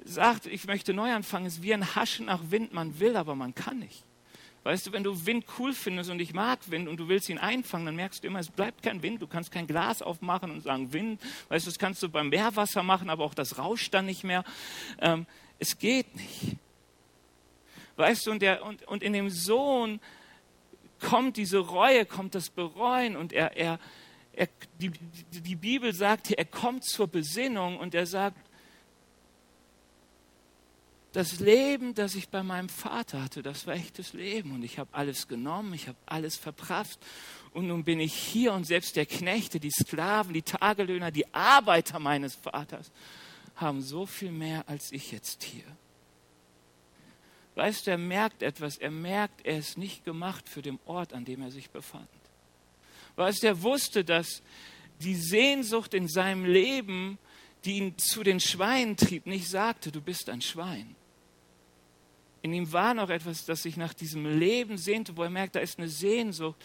[0.03, 2.73] sagt, ich möchte neu anfangen, ist wie ein Haschen nach Wind.
[2.73, 4.03] Man will, aber man kann nicht.
[4.69, 7.39] Weißt du, wenn du Wind cool findest und ich mag Wind und du willst ihn
[7.39, 9.19] einfangen, dann merkst du immer, es bleibt kein Wind.
[9.19, 11.19] Du kannst kein Glas aufmachen und sagen Wind.
[11.47, 14.43] Weißt du, das kannst du beim Meerwasser machen, aber auch das rauscht dann nicht mehr.
[15.01, 15.25] Ähm,
[15.57, 16.57] es geht nicht.
[17.95, 19.99] Weißt du, und, der, und, und in dem Sohn
[20.99, 23.79] kommt diese Reue, kommt das Bereuen und er, er,
[24.33, 24.91] er die,
[25.31, 28.37] die Bibel sagt er kommt zur Besinnung und er sagt,
[31.11, 34.51] das Leben, das ich bei meinem Vater hatte, das war echtes Leben.
[34.51, 36.99] Und ich habe alles genommen, ich habe alles verprasst.
[37.51, 41.99] Und nun bin ich hier und selbst der Knechte, die Sklaven, die Tagelöhner, die Arbeiter
[41.99, 42.91] meines Vaters
[43.55, 45.65] haben so viel mehr als ich jetzt hier.
[47.55, 48.77] Weißt du, er merkt etwas.
[48.77, 52.07] Er merkt, er ist nicht gemacht für den Ort, an dem er sich befand.
[53.15, 54.41] Weißt du, er wusste, dass
[55.01, 57.17] die Sehnsucht in seinem Leben,
[57.65, 60.95] die ihn zu den Schweinen trieb, nicht sagte, du bist ein Schwein.
[62.41, 65.59] In ihm war noch etwas, das sich nach diesem Leben sehnte, wo er merkt, da
[65.59, 66.57] ist eine Sehnsucht,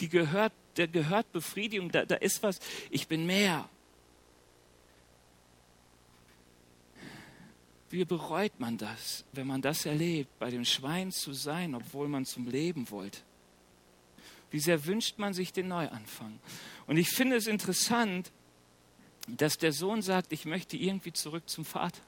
[0.00, 2.58] die gehört, der gehört Befriedigung, da, da ist was,
[2.90, 3.68] ich bin mehr.
[7.90, 12.24] Wie bereut man das, wenn man das erlebt, bei dem Schwein zu sein, obwohl man
[12.24, 13.20] zum Leben wollte?
[14.50, 16.40] Wie sehr wünscht man sich den Neuanfang?
[16.86, 18.32] Und ich finde es interessant,
[19.28, 22.00] dass der Sohn sagt, ich möchte irgendwie zurück zum Vater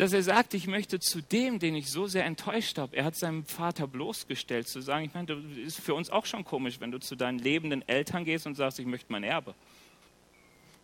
[0.00, 2.96] dass er sagt, ich möchte zu dem, den ich so sehr enttäuscht habe.
[2.96, 6.42] Er hat seinem Vater bloßgestellt, zu sagen, ich meine, das ist für uns auch schon
[6.42, 9.54] komisch, wenn du zu deinen lebenden Eltern gehst und sagst, ich möchte mein Erbe.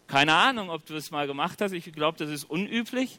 [0.06, 1.72] Keine Ahnung, ob du das mal gemacht hast.
[1.72, 3.18] Ich glaube, das ist unüblich.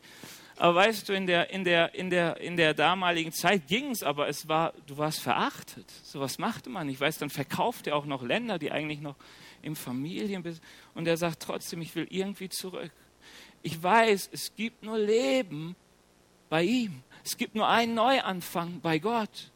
[0.58, 4.04] Aber weißt du, in der, in der, in der, in der damaligen Zeit ging es,
[4.04, 5.90] aber es war, du warst verachtet.
[6.04, 6.88] So was machte man.
[6.90, 9.16] Ich weiß, dann verkauft er auch noch Länder, die eigentlich noch
[9.64, 10.62] im Familienbesitz.
[10.94, 12.92] Und er sagt trotzdem, ich will irgendwie zurück.
[13.64, 15.76] Ich weiß, es gibt nur Leben,
[16.50, 17.04] bei ihm.
[17.24, 19.52] Es gibt nur einen Neuanfang bei Gott.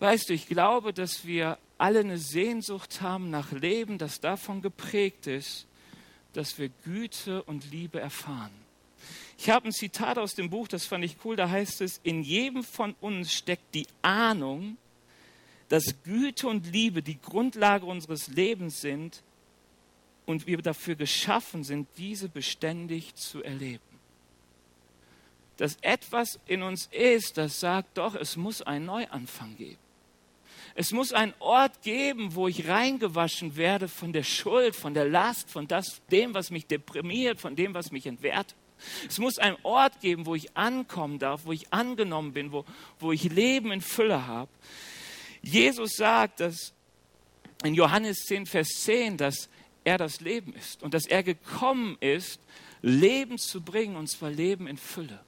[0.00, 5.26] Weißt du, ich glaube, dass wir alle eine Sehnsucht haben nach Leben, das davon geprägt
[5.26, 5.66] ist,
[6.32, 8.50] dass wir Güte und Liebe erfahren.
[9.38, 12.22] Ich habe ein Zitat aus dem Buch, das fand ich cool, da heißt es, in
[12.22, 14.76] jedem von uns steckt die Ahnung,
[15.68, 19.22] dass Güte und Liebe die Grundlage unseres Lebens sind
[20.30, 23.80] und wir dafür geschaffen sind, diese beständig zu erleben.
[25.56, 29.78] Dass etwas in uns ist, das sagt, doch, es muss einen Neuanfang geben.
[30.74, 35.50] Es muss einen Ort geben, wo ich reingewaschen werde von der Schuld, von der Last,
[35.50, 38.56] von das, dem, was mich deprimiert, von dem, was mich entwertet.
[39.06, 42.64] Es muss einen Ort geben, wo ich ankommen darf, wo ich angenommen bin, wo,
[42.98, 44.50] wo ich Leben in Fülle habe.
[45.42, 46.72] Jesus sagt, dass
[47.62, 49.50] in Johannes 10, Vers 10, dass
[49.84, 52.40] er das Leben ist und dass er gekommen ist,
[52.82, 55.20] Leben zu bringen, und zwar Leben in Fülle.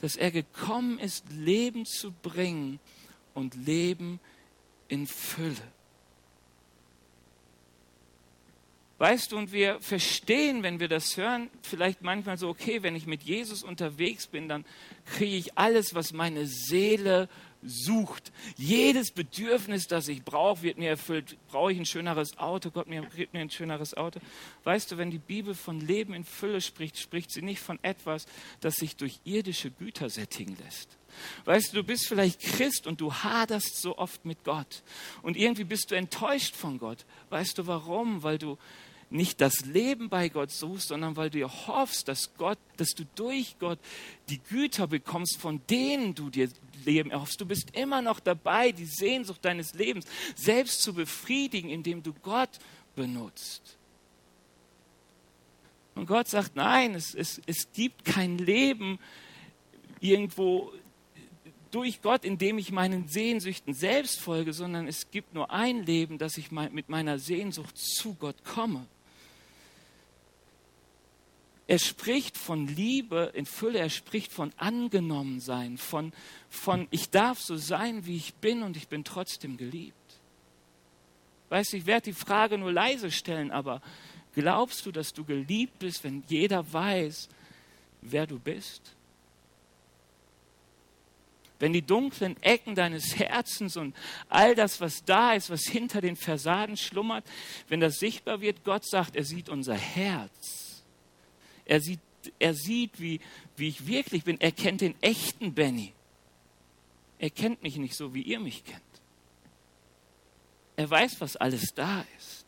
[0.00, 2.80] Dass er gekommen ist, Leben zu bringen
[3.32, 4.20] und Leben
[4.88, 5.56] in Fülle.
[8.98, 13.06] Weißt du, und wir verstehen, wenn wir das hören, vielleicht manchmal so, okay, wenn ich
[13.06, 14.64] mit Jesus unterwegs bin, dann
[15.04, 17.28] kriege ich alles, was meine Seele
[17.64, 18.32] sucht.
[18.56, 21.36] Jedes Bedürfnis, das ich brauche, wird mir erfüllt.
[21.48, 22.70] Brauche ich ein schöneres Auto?
[22.70, 24.20] Gott mir, gibt mir ein schöneres Auto.
[24.64, 28.26] Weißt du, wenn die Bibel von Leben in Fülle spricht, spricht sie nicht von etwas,
[28.60, 30.96] das sich durch irdische Güter sättigen lässt.
[31.44, 34.82] Weißt du, du bist vielleicht Christ und du haderst so oft mit Gott.
[35.22, 37.04] Und irgendwie bist du enttäuscht von Gott.
[37.30, 38.22] Weißt du warum?
[38.22, 38.58] Weil du
[39.14, 43.56] nicht das Leben bei Gott suchst, sondern weil du hoffst, dass Gott, dass du durch
[43.60, 43.78] Gott
[44.28, 46.48] die Güter bekommst, von denen du dir
[46.84, 47.40] Leben erhoffst.
[47.40, 52.50] Du bist immer noch dabei, die Sehnsucht deines Lebens selbst zu befriedigen, indem du Gott
[52.96, 53.78] benutzt.
[55.94, 58.98] Und Gott sagt, nein, es, es, es gibt kein Leben
[60.00, 60.72] irgendwo
[61.70, 66.36] durch Gott, indem ich meinen Sehnsüchten selbst folge, sondern es gibt nur ein Leben, dass
[66.36, 68.86] ich mit meiner Sehnsucht zu Gott komme.
[71.66, 76.12] Er spricht von Liebe in Fülle, er spricht von Angenommensein, von,
[76.50, 79.94] von ich darf so sein, wie ich bin und ich bin trotzdem geliebt.
[81.48, 83.80] Weißt du, ich werde die Frage nur leise stellen, aber
[84.34, 87.28] glaubst du, dass du geliebt bist, wenn jeder weiß,
[88.02, 88.82] wer du bist?
[91.60, 93.94] Wenn die dunklen Ecken deines Herzens und
[94.28, 97.24] all das, was da ist, was hinter den Fassaden schlummert,
[97.68, 100.63] wenn das sichtbar wird, Gott sagt, er sieht unser Herz.
[101.64, 102.00] Er sieht,
[102.38, 103.20] er sieht wie,
[103.56, 104.40] wie ich wirklich bin.
[104.40, 105.92] Er kennt den echten Benny.
[107.18, 108.82] Er kennt mich nicht so, wie ihr mich kennt.
[110.76, 112.44] Er weiß, was alles da ist.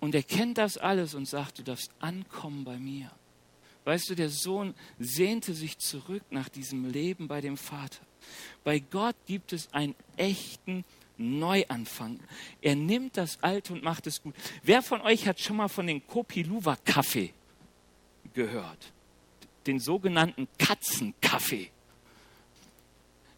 [0.00, 3.10] Und er kennt das alles und sagt, du darfst ankommen bei mir.
[3.84, 8.00] Weißt du, der Sohn sehnte sich zurück nach diesem Leben bei dem Vater.
[8.62, 10.84] Bei Gott gibt es einen echten
[11.18, 12.20] Neuanfang.
[12.62, 14.34] Er nimmt das Alte und macht es gut.
[14.62, 17.34] Wer von euch hat schon mal von dem Kopiluwa-Kaffee
[18.34, 18.92] gehört?
[19.66, 21.70] Den sogenannten Katzenkaffee.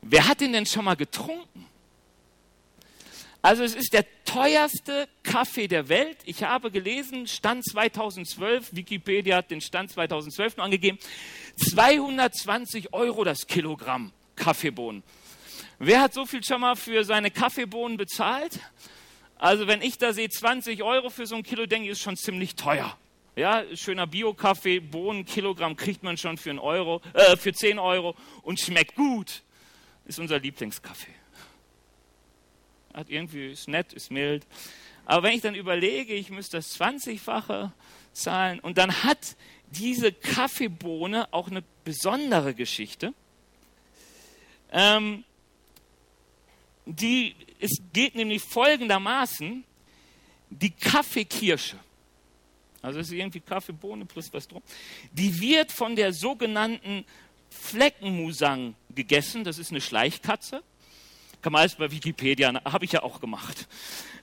[0.02, 1.66] Wer hat den denn schon mal getrunken?
[3.42, 6.18] Also es ist der teuerste Kaffee der Welt.
[6.26, 10.98] Ich habe gelesen, Stand 2012, Wikipedia hat den Stand 2012 nur angegeben,
[11.56, 15.02] 220 Euro das Kilogramm Kaffeebohnen.
[15.82, 18.60] Wer hat so viel schon mal für seine Kaffeebohnen bezahlt?
[19.38, 22.18] Also wenn ich da sehe 20 Euro für so ein Kilo, denke ich, ist schon
[22.18, 22.98] ziemlich teuer.
[23.34, 28.14] Ja, schöner Bio-Kaffee, Bohnen, Kilogramm kriegt man schon für, einen Euro, äh, für 10 Euro
[28.42, 29.42] und schmeckt gut.
[30.04, 31.14] Ist unser Lieblingskaffee.
[32.92, 34.46] Hat irgendwie, ist nett, ist mild.
[35.06, 37.72] Aber wenn ich dann überlege, ich müsste das 20-fache
[38.12, 39.34] zahlen und dann hat
[39.70, 43.14] diese Kaffeebohne auch eine besondere Geschichte.
[44.72, 45.24] Ähm,
[46.86, 49.64] die, es geht nämlich folgendermaßen,
[50.50, 51.78] die Kaffeekirsche,
[52.82, 54.62] also es ist irgendwie Kaffeebohne plus was drum,
[55.12, 57.04] die wird von der sogenannten
[57.50, 60.62] Fleckenmusang gegessen, das ist eine Schleichkatze,
[61.42, 63.68] kann man alles bei Wikipedia, habe ich ja auch gemacht,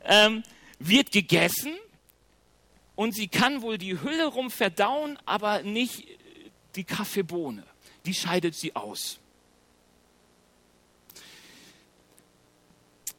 [0.06, 0.44] ähm,
[0.80, 1.74] wird gegessen
[2.96, 6.04] und sie kann wohl die Hülle rum verdauen, aber nicht
[6.76, 7.64] die Kaffeebohne,
[8.06, 9.20] die scheidet sie aus.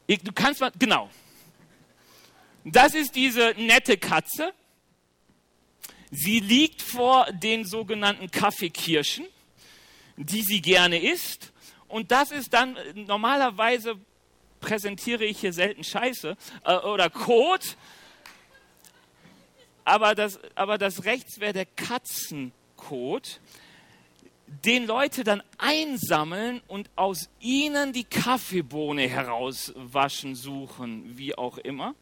[0.08, 1.10] Du kannst mal, genau.
[2.64, 4.54] Das ist diese nette Katze.
[6.10, 9.26] Sie liegt vor den sogenannten Kaffeekirschen,
[10.16, 11.52] die sie gerne isst.
[11.88, 13.96] Und das ist dann, normalerweise
[14.60, 17.76] präsentiere ich hier selten Scheiße äh, oder Kot.
[19.84, 23.40] Aber das, aber das rechts wäre der Katzenkot
[24.64, 31.94] den Leute dann einsammeln und aus ihnen die Kaffeebohne herauswaschen, suchen, wie auch immer.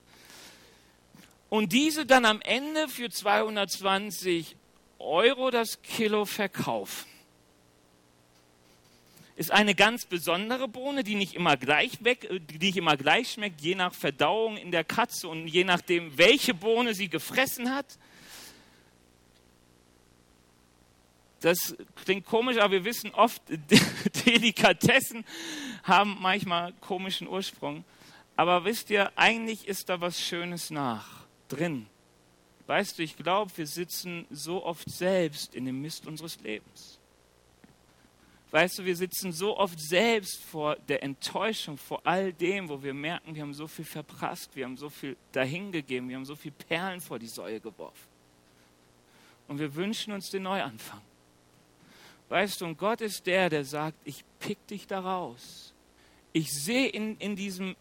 [1.49, 4.57] und diese dann am Ende für 220
[4.99, 7.07] Euro das Kilo verkaufen.
[9.37, 13.61] Ist eine ganz besondere Bohne, die nicht immer gleich weg, die nicht immer gleich schmeckt,
[13.61, 17.99] je nach Verdauung in der Katze und je nachdem, welche Bohne sie gefressen hat.
[21.41, 23.43] Das klingt komisch, aber wir wissen oft,
[24.27, 25.25] Delikatessen
[25.83, 27.85] haben manchmal komischen Ursprung.
[28.37, 31.87] Aber wisst ihr, eigentlich ist da was Schönes nach, drin.
[32.67, 36.99] Weißt du, ich glaube, wir sitzen so oft selbst in dem Mist unseres Lebens.
[38.51, 42.95] Weißt du, wir sitzen so oft selbst vor der Enttäuschung, vor all dem, wo wir
[42.95, 46.53] merken, wir haben so viel verprasst, wir haben so viel dahingegeben, wir haben so viel
[46.53, 48.09] Perlen vor die Säule geworfen.
[49.49, 51.03] Und wir wünschen uns den Neuanfang.
[52.29, 55.73] Weißt du, und Gott ist der, der sagt, ich pick dich da raus.
[56.33, 57.77] Ich sehe in, in diesem,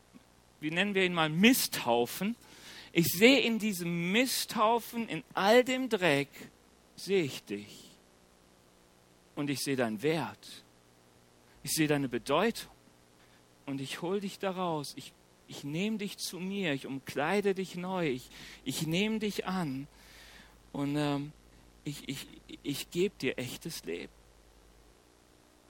[0.60, 2.36] wie nennen wir ihn mal, Misthaufen,
[2.98, 6.30] ich sehe in diesem Misthaufen, in all dem Dreck,
[6.96, 7.90] sehe ich dich.
[9.36, 10.64] Und ich sehe deinen Wert.
[11.62, 12.72] Ich sehe deine Bedeutung.
[13.66, 14.94] Und ich hole dich da raus.
[14.96, 15.12] Ich,
[15.50, 16.72] ich nehme dich zu mir.
[16.72, 18.08] Ich umkleide dich neu.
[18.08, 18.30] Ich,
[18.64, 19.88] ich nehme dich an.
[20.72, 21.34] Und ähm,
[21.84, 22.28] ich, ich,
[22.64, 24.14] ich gebe dir echtes Leben.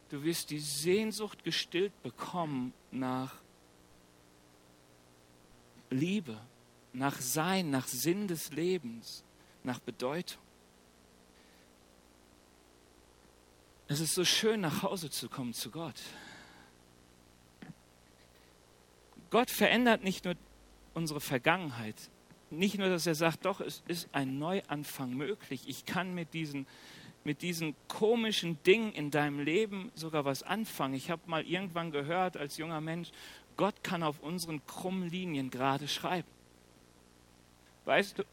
[0.10, 3.34] Du wirst die Sehnsucht gestillt bekommen nach
[5.90, 6.40] Liebe,
[6.94, 9.24] nach Sein, nach Sinn des Lebens,
[9.64, 10.42] nach Bedeutung.
[13.88, 16.02] Es ist so schön, nach Hause zu kommen zu Gott.
[19.30, 20.36] Gott verändert nicht nur
[20.94, 22.10] unsere Vergangenheit,
[22.50, 25.64] nicht nur, dass er sagt, doch, es ist ein Neuanfang möglich.
[25.68, 26.68] Ich kann mit diesen
[27.26, 30.94] mit diesen komischen Dingen in deinem Leben sogar was anfangen.
[30.94, 33.10] Ich habe mal irgendwann gehört als junger Mensch,
[33.58, 36.28] Gott kann auf unseren krummen Linien gerade schreiben.
[37.86, 38.24] Weißt du?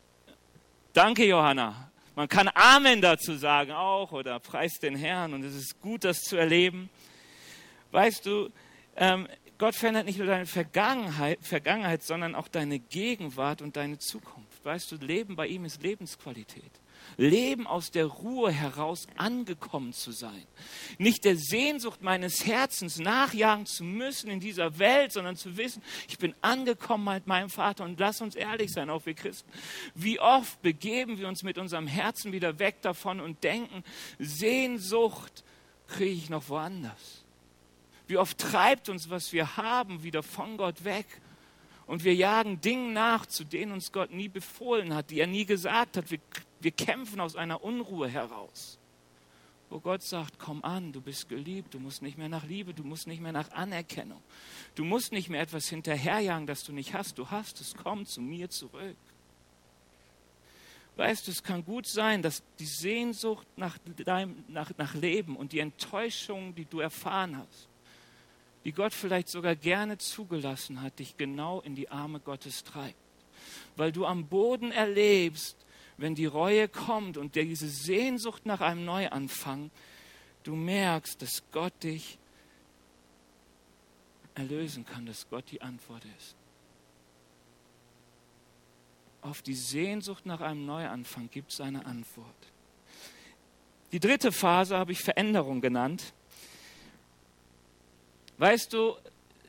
[0.92, 1.90] Danke, Johanna.
[2.14, 6.20] Man kann Amen dazu sagen auch oder Preis den Herrn und es ist gut, das
[6.20, 6.90] zu erleben.
[7.90, 8.50] Weißt du,
[8.96, 9.26] ähm,
[9.56, 14.62] Gott verändert nicht nur deine Vergangenheit, Vergangenheit, sondern auch deine Gegenwart und deine Zukunft.
[14.64, 16.81] Weißt du, Leben bei ihm ist Lebensqualität.
[17.16, 20.46] Leben aus der Ruhe heraus angekommen zu sein.
[20.98, 26.18] Nicht der Sehnsucht meines Herzens nachjagen zu müssen in dieser Welt, sondern zu wissen, ich
[26.18, 27.84] bin angekommen mit meinem Vater.
[27.84, 29.50] Und lass uns ehrlich sein, auch wir Christen.
[29.94, 33.84] Wie oft begeben wir uns mit unserem Herzen wieder weg davon und denken,
[34.18, 35.44] Sehnsucht
[35.86, 37.24] kriege ich noch woanders.
[38.06, 41.06] Wie oft treibt uns, was wir haben, wieder von Gott weg.
[41.86, 45.44] Und wir jagen Dingen nach, zu denen uns Gott nie befohlen hat, die er nie
[45.44, 46.10] gesagt hat.
[46.10, 46.18] Wir
[46.62, 48.78] wir kämpfen aus einer Unruhe heraus,
[49.70, 52.84] wo Gott sagt, komm an, du bist geliebt, du musst nicht mehr nach Liebe, du
[52.84, 54.22] musst nicht mehr nach Anerkennung,
[54.74, 58.20] du musst nicht mehr etwas hinterherjagen, das du nicht hast, du hast es, komm zu
[58.20, 58.96] mir zurück.
[60.96, 65.52] Weißt du, es kann gut sein, dass die Sehnsucht nach, deinem, nach, nach Leben und
[65.52, 67.68] die Enttäuschung, die du erfahren hast,
[68.64, 72.94] die Gott vielleicht sogar gerne zugelassen hat, dich genau in die Arme Gottes treibt.
[73.76, 75.56] Weil du am Boden erlebst,
[76.02, 79.70] wenn die Reue kommt und diese Sehnsucht nach einem Neuanfang,
[80.42, 82.18] du merkst, dass Gott dich
[84.34, 86.34] erlösen kann, dass Gott die Antwort ist.
[89.20, 92.26] Auf die Sehnsucht nach einem Neuanfang gibt es eine Antwort.
[93.92, 96.12] Die dritte Phase habe ich Veränderung genannt.
[98.38, 98.96] Weißt du,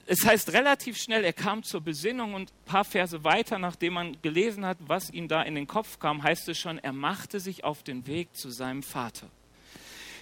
[0.05, 4.21] es heißt relativ schnell, er kam zur Besinnung und ein paar Verse weiter, nachdem man
[4.21, 7.63] gelesen hat, was ihm da in den Kopf kam, heißt es schon, er machte sich
[7.63, 9.29] auf den Weg zu seinem Vater.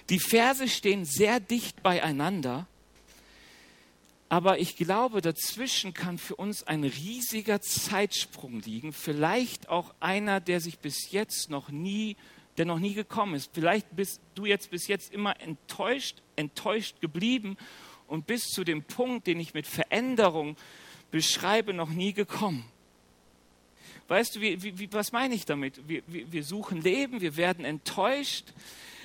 [0.08, 2.66] Die Verse stehen sehr dicht beieinander,
[4.28, 10.60] aber ich glaube, dazwischen kann für uns ein riesiger Zeitsprung liegen, vielleicht auch einer, der
[10.60, 12.16] sich bis jetzt noch nie,
[12.56, 13.50] der noch nie gekommen ist.
[13.52, 17.56] Vielleicht bist du jetzt bis jetzt immer enttäuscht, enttäuscht geblieben
[18.12, 20.58] und bis zu dem Punkt, den ich mit Veränderung
[21.10, 22.62] beschreibe, noch nie gekommen.
[24.06, 25.88] Weißt du, wie, wie, was meine ich damit?
[25.88, 28.52] Wir, wir, wir suchen Leben, wir werden enttäuscht,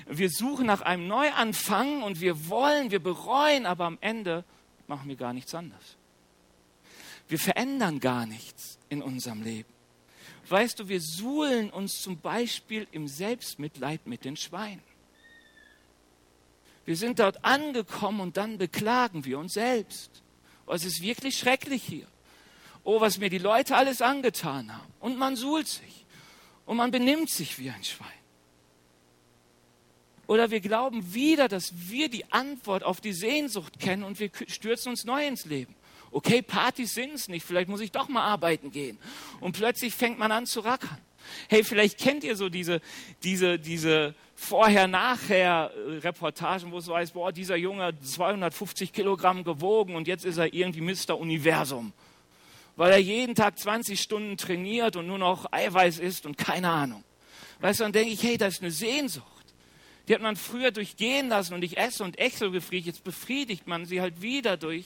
[0.09, 4.43] wir suchen nach einem Neuanfang und wir wollen, wir bereuen, aber am Ende
[4.87, 5.95] machen wir gar nichts anderes.
[7.29, 9.69] Wir verändern gar nichts in unserem Leben.
[10.49, 14.83] Weißt du, wir suhlen uns zum Beispiel im Selbstmitleid mit den Schweinen.
[16.87, 20.23] Wir sind dort angekommen und dann beklagen wir uns selbst.
[20.65, 22.07] Oh, es ist wirklich schrecklich hier.
[22.85, 24.93] Oh, was mir die Leute alles angetan haben.
[25.01, 26.05] Und man suhlt sich.
[26.65, 28.07] Und man benimmt sich wie ein Schwein.
[30.27, 34.91] Oder wir glauben wieder, dass wir die Antwort auf die Sehnsucht kennen und wir stürzen
[34.91, 35.75] uns neu ins Leben.
[36.11, 38.97] Okay, Partys sind es nicht, vielleicht muss ich doch mal arbeiten gehen.
[39.41, 40.99] Und plötzlich fängt man an zu rackern.
[41.49, 42.81] Hey, vielleicht kennt ihr so diese,
[43.23, 50.25] diese, diese Vorher-Nachher-Reportagen, wo es so heißt, boah, dieser Junge 250 Kilogramm gewogen und jetzt
[50.25, 51.17] ist er irgendwie Mr.
[51.17, 51.93] Universum.
[52.75, 57.03] Weil er jeden Tag 20 Stunden trainiert und nur noch Eiweiß isst und keine Ahnung.
[57.59, 59.25] Weißt du, dann denke ich, hey, das ist eine Sehnsucht.
[60.07, 62.87] Die hat man früher durchgehen lassen und ich esse und esse befriedigt.
[62.87, 64.85] Jetzt befriedigt man sie halt wieder durch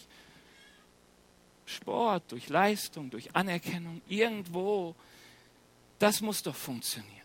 [1.65, 4.01] Sport, durch Leistung, durch Anerkennung.
[4.07, 4.95] Irgendwo
[6.02, 7.22] das muss doch funktionieren.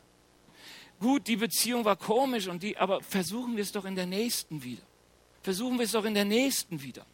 [0.98, 4.62] Gut, die Beziehung war komisch und die, aber versuchen wir es doch in der nächsten
[4.62, 4.82] wieder.
[5.42, 7.04] Versuchen wir es doch in der nächsten wieder.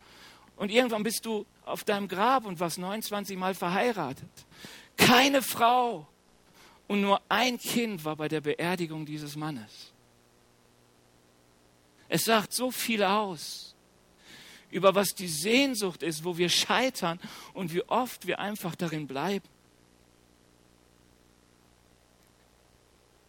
[0.56, 4.30] Und irgendwann bist du auf deinem Grab und warst 29 Mal verheiratet.
[4.96, 6.06] Keine Frau.
[6.86, 9.92] Und nur ein Kind war bei der Beerdigung dieses Mannes.
[12.08, 13.72] Es sagt so viel aus
[14.72, 17.20] über was die Sehnsucht ist, wo wir scheitern
[17.52, 19.46] und wie oft wir einfach darin bleiben.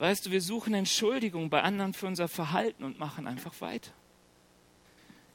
[0.04, 3.94] Weißt du, wir suchen Entschuldigung bei anderen für unser Verhalten und machen einfach weiter.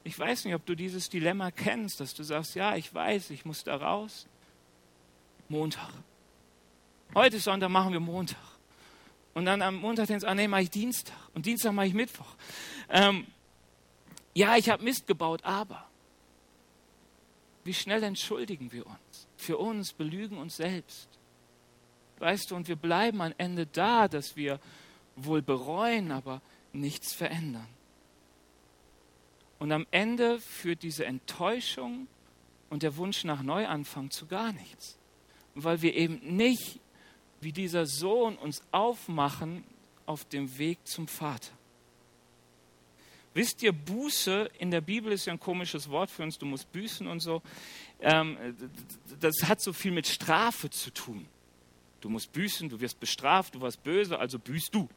[0.05, 3.47] Ich weiß nicht, ob du dieses Dilemma kennst, dass du sagst, ja, ich weiß, ich
[3.47, 4.27] muss da raus.
[5.49, 5.89] Montag.
[7.15, 8.37] Heute ist Sonntag, machen wir Montag.
[9.33, 11.17] Und dann am Montag denkst du, ah nee, mache ich Dienstag.
[11.33, 12.37] Und Dienstag mache ich Mittwoch.
[12.91, 13.27] Ähm,
[14.35, 15.89] ja, ich habe Mist gebaut, aber
[17.65, 19.29] wie schnell entschuldigen wir uns?
[19.39, 21.18] Für uns, belügen uns selbst.
[22.19, 24.61] Weißt du, und wir bleiben am Ende da, dass wir
[25.17, 26.41] wohl bereuen, aber
[26.73, 27.67] nichts verändern.
[29.59, 32.07] Und am Ende führt diese Enttäuschung
[32.71, 34.97] und der Wunsch nach Neuanfang zu gar nichts.
[35.55, 36.81] Weil wir eben nicht
[37.41, 39.65] wie dieser Sohn uns aufmachen
[40.07, 41.53] auf dem Weg zum Vater.
[43.35, 46.73] Wisst ihr, Buße in der Bibel ist ja ein komisches Wort für uns, du musst
[46.73, 47.43] büßen und so.
[48.01, 48.37] Ähm,
[49.21, 51.27] das hat so viel mit Strafe zu tun.
[52.01, 54.89] Du musst büßen, du wirst bestraft, du warst böse, also büßt du.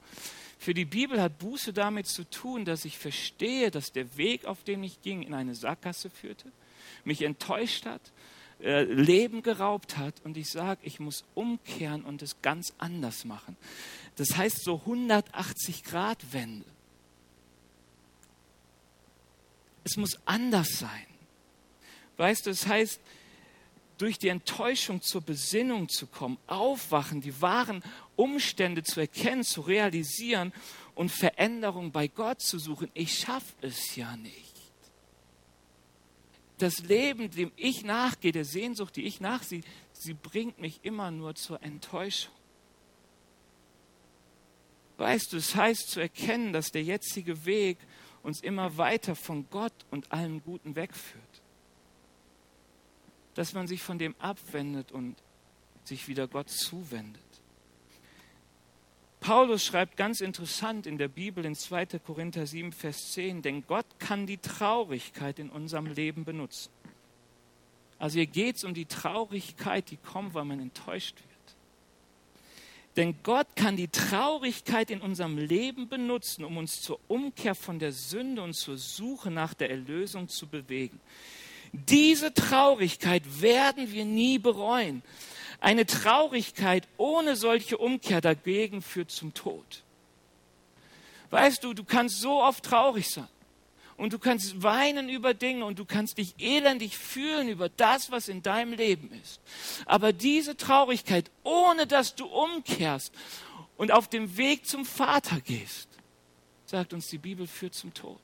[0.58, 4.64] Für die Bibel hat Buße damit zu tun, dass ich verstehe, dass der Weg, auf
[4.64, 6.52] den ich ging, in eine Sackgasse führte,
[7.04, 8.02] mich enttäuscht hat,
[8.62, 13.58] äh, Leben geraubt hat und ich sage, ich muss umkehren und es ganz anders machen.
[14.18, 16.68] Das heißt so 180 Grad Wende.
[19.84, 21.08] Es muss anders sein.
[22.18, 23.02] Weißt du, es heißt,
[24.02, 27.84] durch die Enttäuschung zur Besinnung zu kommen, aufwachen, die wahren
[28.16, 30.54] Umstände zu erkennen, zu realisieren
[30.95, 32.89] und Veränderung bei Gott zu suchen.
[32.95, 34.56] Ich schaffe es ja nicht.
[36.58, 39.62] Das Leben, dem ich nachgehe, der Sehnsucht, die ich nachsehe,
[39.93, 42.34] sie bringt mich immer nur zur Enttäuschung.
[44.97, 47.78] Weißt du, es heißt zu erkennen, dass der jetzige Weg
[48.24, 51.40] uns immer weiter von Gott und allem Guten wegführt
[53.36, 55.15] dass man sich von dem abwendet und
[55.84, 57.21] sich wieder Gott zuwendet.
[59.19, 61.86] Paulus schreibt ganz interessant in der Bibel in 2.
[62.03, 66.71] Korinther 7, Vers 10, denn Gott kann die Traurigkeit in unserem Leben benutzen.
[67.99, 71.32] Also hier geht es um die Traurigkeit, die kommt, weil man enttäuscht wird.
[72.95, 77.91] Denn Gott kann die Traurigkeit in unserem Leben benutzen, um uns zur Umkehr von der
[77.91, 80.99] Sünde und zur Suche nach der Erlösung zu bewegen.
[81.74, 85.03] Diese Traurigkeit werden wir nie bereuen.
[85.59, 89.84] Eine Traurigkeit ohne solche Umkehr dagegen führt zum Tod.
[91.30, 93.28] Weißt du, du kannst so oft traurig sein
[93.95, 98.28] und du kannst weinen über Dinge und du kannst dich elendig fühlen über das, was
[98.28, 99.39] in deinem Leben ist.
[99.86, 103.13] Aber diese Traurigkeit, ohne dass du umkehrst
[103.78, 105.88] und auf dem Weg zum Vater gehst,
[106.65, 108.19] sagt uns die Bibel, führt zum Tod.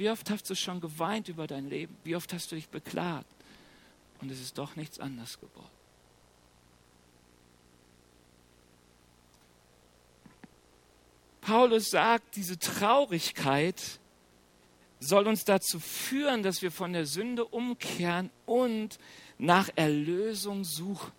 [0.00, 1.94] Wie oft hast du schon geweint über dein Leben?
[2.04, 3.26] Wie oft hast du dich beklagt?
[4.22, 5.68] Und es ist doch nichts anderes geworden.
[11.42, 14.00] Paulus sagt, diese Traurigkeit
[15.00, 18.98] soll uns dazu führen, dass wir von der Sünde umkehren und
[19.36, 21.12] nach Erlösung suchen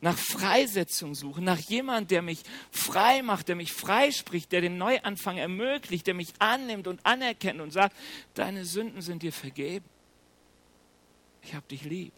[0.00, 5.36] nach Freisetzung suchen, nach jemand, der mich frei macht, der mich freispricht, der den Neuanfang
[5.36, 7.96] ermöglicht, der mich annimmt und anerkennt und sagt,
[8.34, 9.84] deine Sünden sind dir vergeben.
[11.42, 12.12] Ich habe dich lieb.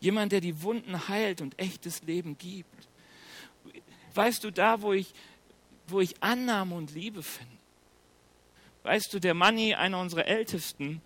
[0.00, 2.88] Jemand, der die Wunden heilt und echtes Leben gibt.
[4.14, 5.12] Weißt du, da, wo ich,
[5.86, 7.56] wo ich Annahme und Liebe finde.
[8.82, 11.00] Weißt du, der Manni, einer unserer Ältesten,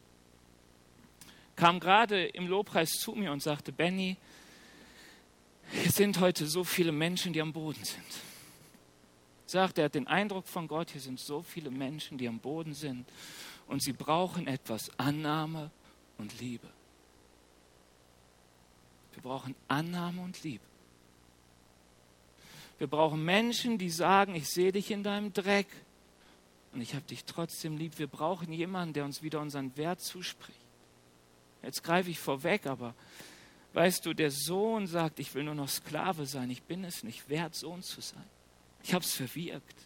[1.58, 4.16] kam gerade im Lobpreis zu mir und sagte, Benny,
[5.72, 8.04] hier sind heute so viele Menschen, die am Boden sind.
[9.44, 12.74] Sagt, er hat den Eindruck von Gott, hier sind so viele Menschen, die am Boden
[12.74, 13.06] sind
[13.66, 15.70] und sie brauchen etwas Annahme
[16.16, 16.68] und Liebe.
[19.14, 20.64] Wir brauchen Annahme und Liebe.
[22.78, 25.66] Wir brauchen Menschen, die sagen, ich sehe dich in deinem Dreck
[26.72, 27.98] und ich habe dich trotzdem lieb.
[27.98, 30.67] Wir brauchen jemanden, der uns wieder unseren Wert zuspricht.
[31.68, 32.94] Jetzt greife ich vorweg, aber
[33.74, 37.28] weißt du, der Sohn sagt, ich will nur noch Sklave sein, ich bin es nicht
[37.28, 38.24] wert, Sohn zu sein.
[38.82, 39.76] Ich habe es verwirkt.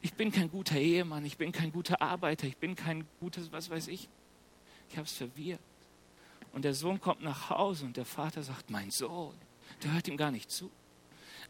[0.00, 3.68] Ich bin kein guter Ehemann, ich bin kein guter Arbeiter, ich bin kein gutes, was
[3.68, 4.08] weiß ich.
[4.88, 5.60] Ich habe es verwirrt.
[6.54, 9.34] Und der Sohn kommt nach Hause und der Vater sagt, mein Sohn,
[9.82, 10.70] der hört ihm gar nicht zu.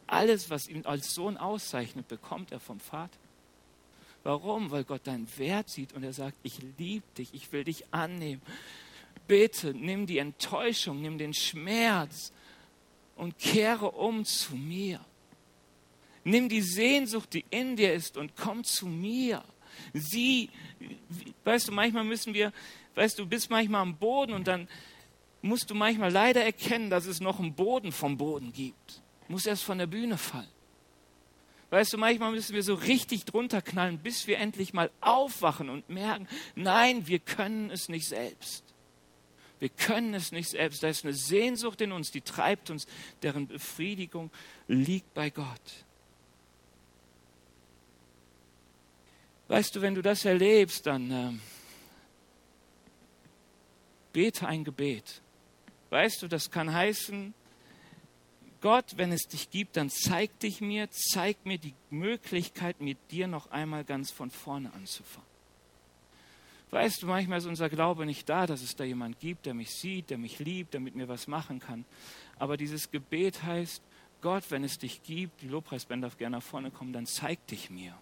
[0.08, 3.20] Alles, was ihn als Sohn auszeichnet, bekommt er vom Vater.
[4.22, 4.70] Warum?
[4.70, 8.42] Weil Gott deinen Wert sieht und er sagt, ich liebe dich, ich will dich annehmen.
[9.26, 12.32] Bitte nimm die Enttäuschung, nimm den Schmerz
[13.16, 15.00] und kehre um zu mir.
[16.24, 19.42] Nimm die Sehnsucht, die in dir ist und komm zu mir.
[19.94, 20.50] Sieh,
[21.44, 22.52] weißt du, manchmal müssen wir,
[22.94, 24.68] weißt du, bist manchmal am Boden und dann
[25.42, 29.00] musst du manchmal leider erkennen, dass es noch einen Boden vom Boden gibt.
[29.28, 30.59] Muss erst von der Bühne fallen.
[31.70, 35.88] Weißt du, manchmal müssen wir so richtig drunter knallen, bis wir endlich mal aufwachen und
[35.88, 38.64] merken, nein, wir können es nicht selbst.
[39.60, 40.82] Wir können es nicht selbst.
[40.82, 42.86] Da ist eine Sehnsucht in uns, die treibt uns,
[43.22, 44.30] deren Befriedigung
[44.66, 45.84] liegt bei Gott.
[49.46, 51.32] Weißt du, wenn du das erlebst, dann äh,
[54.12, 55.22] bete ein Gebet.
[55.90, 57.34] Weißt du, das kann heißen,
[58.60, 63.26] Gott, wenn es dich gibt, dann zeig dich mir, zeig mir die Möglichkeit, mit dir
[63.26, 65.28] noch einmal ganz von vorne anzufangen.
[66.70, 69.70] Weißt du, manchmal ist unser Glaube nicht da, dass es da jemand gibt, der mich
[69.70, 71.84] sieht, der mich liebt, der mit mir was machen kann.
[72.38, 73.82] Aber dieses Gebet heißt,
[74.20, 77.70] Gott, wenn es dich gibt, die Lobpreisband darf gerne nach vorne kommen, dann zeig dich
[77.70, 77.96] mir.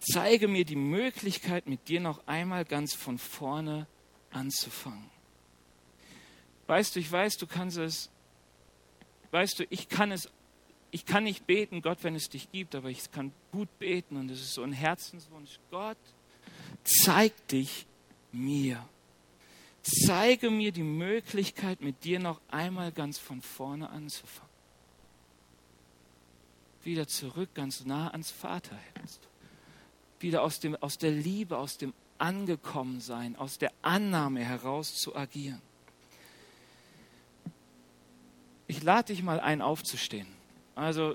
[0.00, 3.86] Zeige mir die Möglichkeit, mit dir noch einmal ganz von vorne
[4.30, 5.15] anzufangen.
[6.66, 8.10] Weißt du, ich weiß, du kannst es,
[9.30, 10.30] weißt du, ich kann es,
[10.90, 14.30] ich kann nicht beten, Gott, wenn es dich gibt, aber ich kann gut beten und
[14.30, 15.60] es ist so ein Herzenswunsch.
[15.70, 15.98] Gott,
[16.84, 17.86] zeig dich
[18.32, 18.86] mir.
[19.82, 24.50] Zeige mir die Möglichkeit, mit dir noch einmal ganz von vorne anzufangen.
[26.82, 29.20] Wieder zurück, ganz nah ans Vaterherz
[30.20, 35.60] wieder aus, dem, aus der Liebe, aus dem Angekommensein, aus der Annahme heraus zu agieren.
[38.76, 40.26] Ich lade dich mal ein, aufzustehen.
[40.74, 41.14] Also,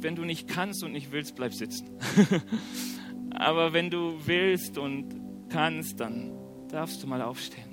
[0.00, 1.88] wenn du nicht kannst und nicht willst, bleib sitzen.
[3.30, 5.14] Aber wenn du willst und
[5.48, 6.36] kannst, dann
[6.68, 7.70] darfst du mal aufstehen.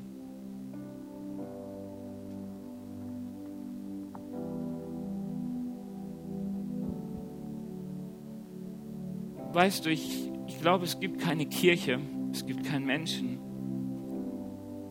[9.51, 11.99] Weißt du, ich, ich glaube, es gibt keine Kirche,
[12.31, 13.39] es gibt keinen Menschen,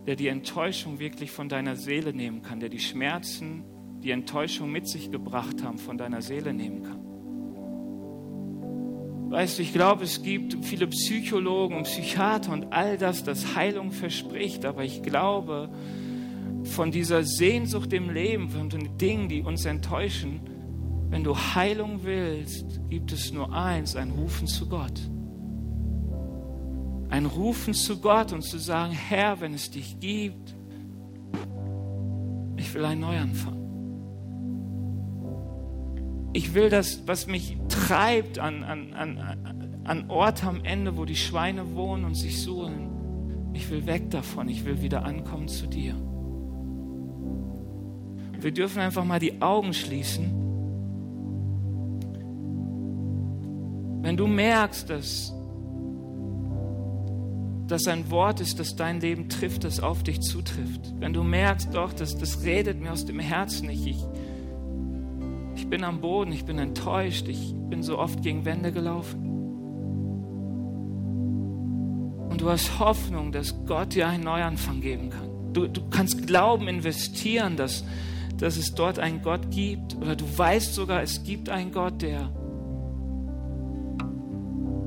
[0.08, 3.64] der die Enttäuschung wirklich von deiner Seele nehmen kann, der die Schmerzen,
[4.02, 7.00] die Enttäuschung mit sich gebracht haben, von deiner Seele nehmen kann.
[9.30, 13.90] Weißt du, ich glaube, es gibt viele Psychologen und Psychiater und all das, das Heilung
[13.90, 15.70] verspricht, aber ich glaube,
[16.64, 20.40] von dieser Sehnsucht im Leben, von den Dingen, die uns enttäuschen,
[21.08, 25.00] wenn du Heilung willst, gibt es nur eins, ein Rufen zu Gott
[27.12, 30.56] ein Rufen zu Gott und zu sagen, Herr, wenn es dich gibt,
[32.56, 33.58] ich will einen Neuanfang.
[36.32, 41.16] Ich will das, was mich treibt an, an, an, an Ort am Ende, wo die
[41.16, 43.50] Schweine wohnen und sich suhlen.
[43.52, 45.94] Ich will weg davon, ich will wieder ankommen zu dir.
[48.40, 50.38] Wir dürfen einfach mal die Augen schließen.
[54.02, 55.32] Wenn du merkst, dass
[57.72, 60.92] dass ein Wort ist, das dein Leben trifft, das auf dich zutrifft.
[60.98, 63.86] Wenn du merkst, doch, das, das redet mir aus dem Herzen nicht.
[63.86, 63.96] Ich,
[65.72, 69.22] bin am Boden, ich bin enttäuscht, ich bin so oft gegen Wände gelaufen.
[72.28, 75.54] Und du hast Hoffnung, dass Gott dir einen Neuanfang geben kann.
[75.54, 77.86] Du, du kannst Glauben investieren, dass,
[78.36, 79.96] dass es dort einen Gott gibt.
[79.96, 82.30] Oder du weißt sogar, es gibt einen Gott, der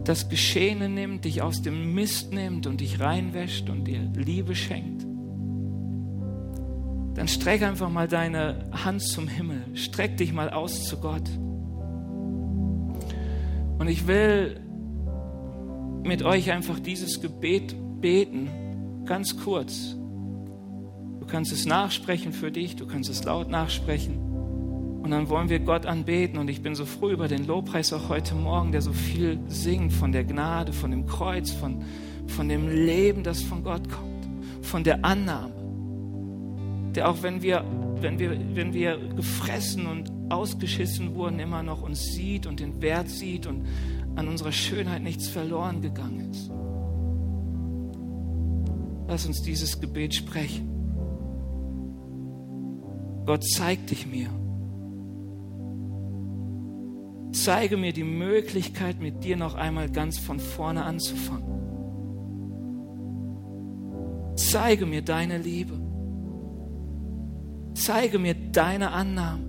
[0.03, 5.04] das Geschehene nimmt, dich aus dem Mist nimmt und dich reinwäscht und dir Liebe schenkt,
[7.15, 11.29] dann streck einfach mal deine Hand zum Himmel, streck dich mal aus zu Gott.
[13.79, 14.59] Und ich will
[16.03, 18.49] mit euch einfach dieses Gebet beten,
[19.05, 19.95] ganz kurz.
[21.19, 24.19] Du kannst es nachsprechen für dich, du kannst es laut nachsprechen.
[25.01, 26.39] Und dann wollen wir Gott anbeten.
[26.39, 29.93] Und ich bin so froh über den Lobpreis auch heute Morgen, der so viel singt
[29.93, 31.83] von der Gnade, von dem Kreuz, von,
[32.27, 34.27] von dem Leben, das von Gott kommt,
[34.61, 35.53] von der Annahme,
[36.95, 37.63] der auch wenn wir,
[38.01, 43.09] wenn wir, wenn wir gefressen und ausgeschissen wurden, immer noch uns sieht und den Wert
[43.09, 43.65] sieht und
[44.15, 46.49] an unserer Schönheit nichts verloren gegangen ist.
[49.07, 50.71] Lass uns dieses Gebet sprechen.
[53.25, 54.29] Gott, zeig dich mir.
[57.31, 61.55] Zeige mir die Möglichkeit, mit dir noch einmal ganz von vorne anzufangen.
[64.35, 65.84] Zeige mir deine Liebe.
[67.75, 69.43] Zeige mir deine Annahme.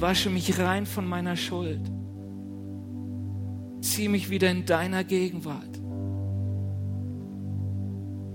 [0.00, 1.82] Wasche mich rein von meiner Schuld.
[3.82, 5.80] Zieh mich wieder in deiner Gegenwart.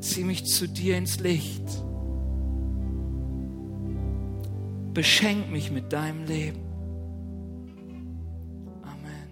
[0.02, 1.64] Zieh mich zu dir ins Licht.
[4.94, 6.60] Beschenk mich mit deinem Leben.
[8.84, 9.30] Amen.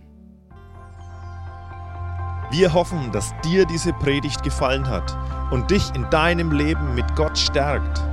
[2.49, 5.15] Wir hoffen, dass dir diese Predigt gefallen hat
[5.51, 8.12] und dich in deinem Leben mit Gott stärkt.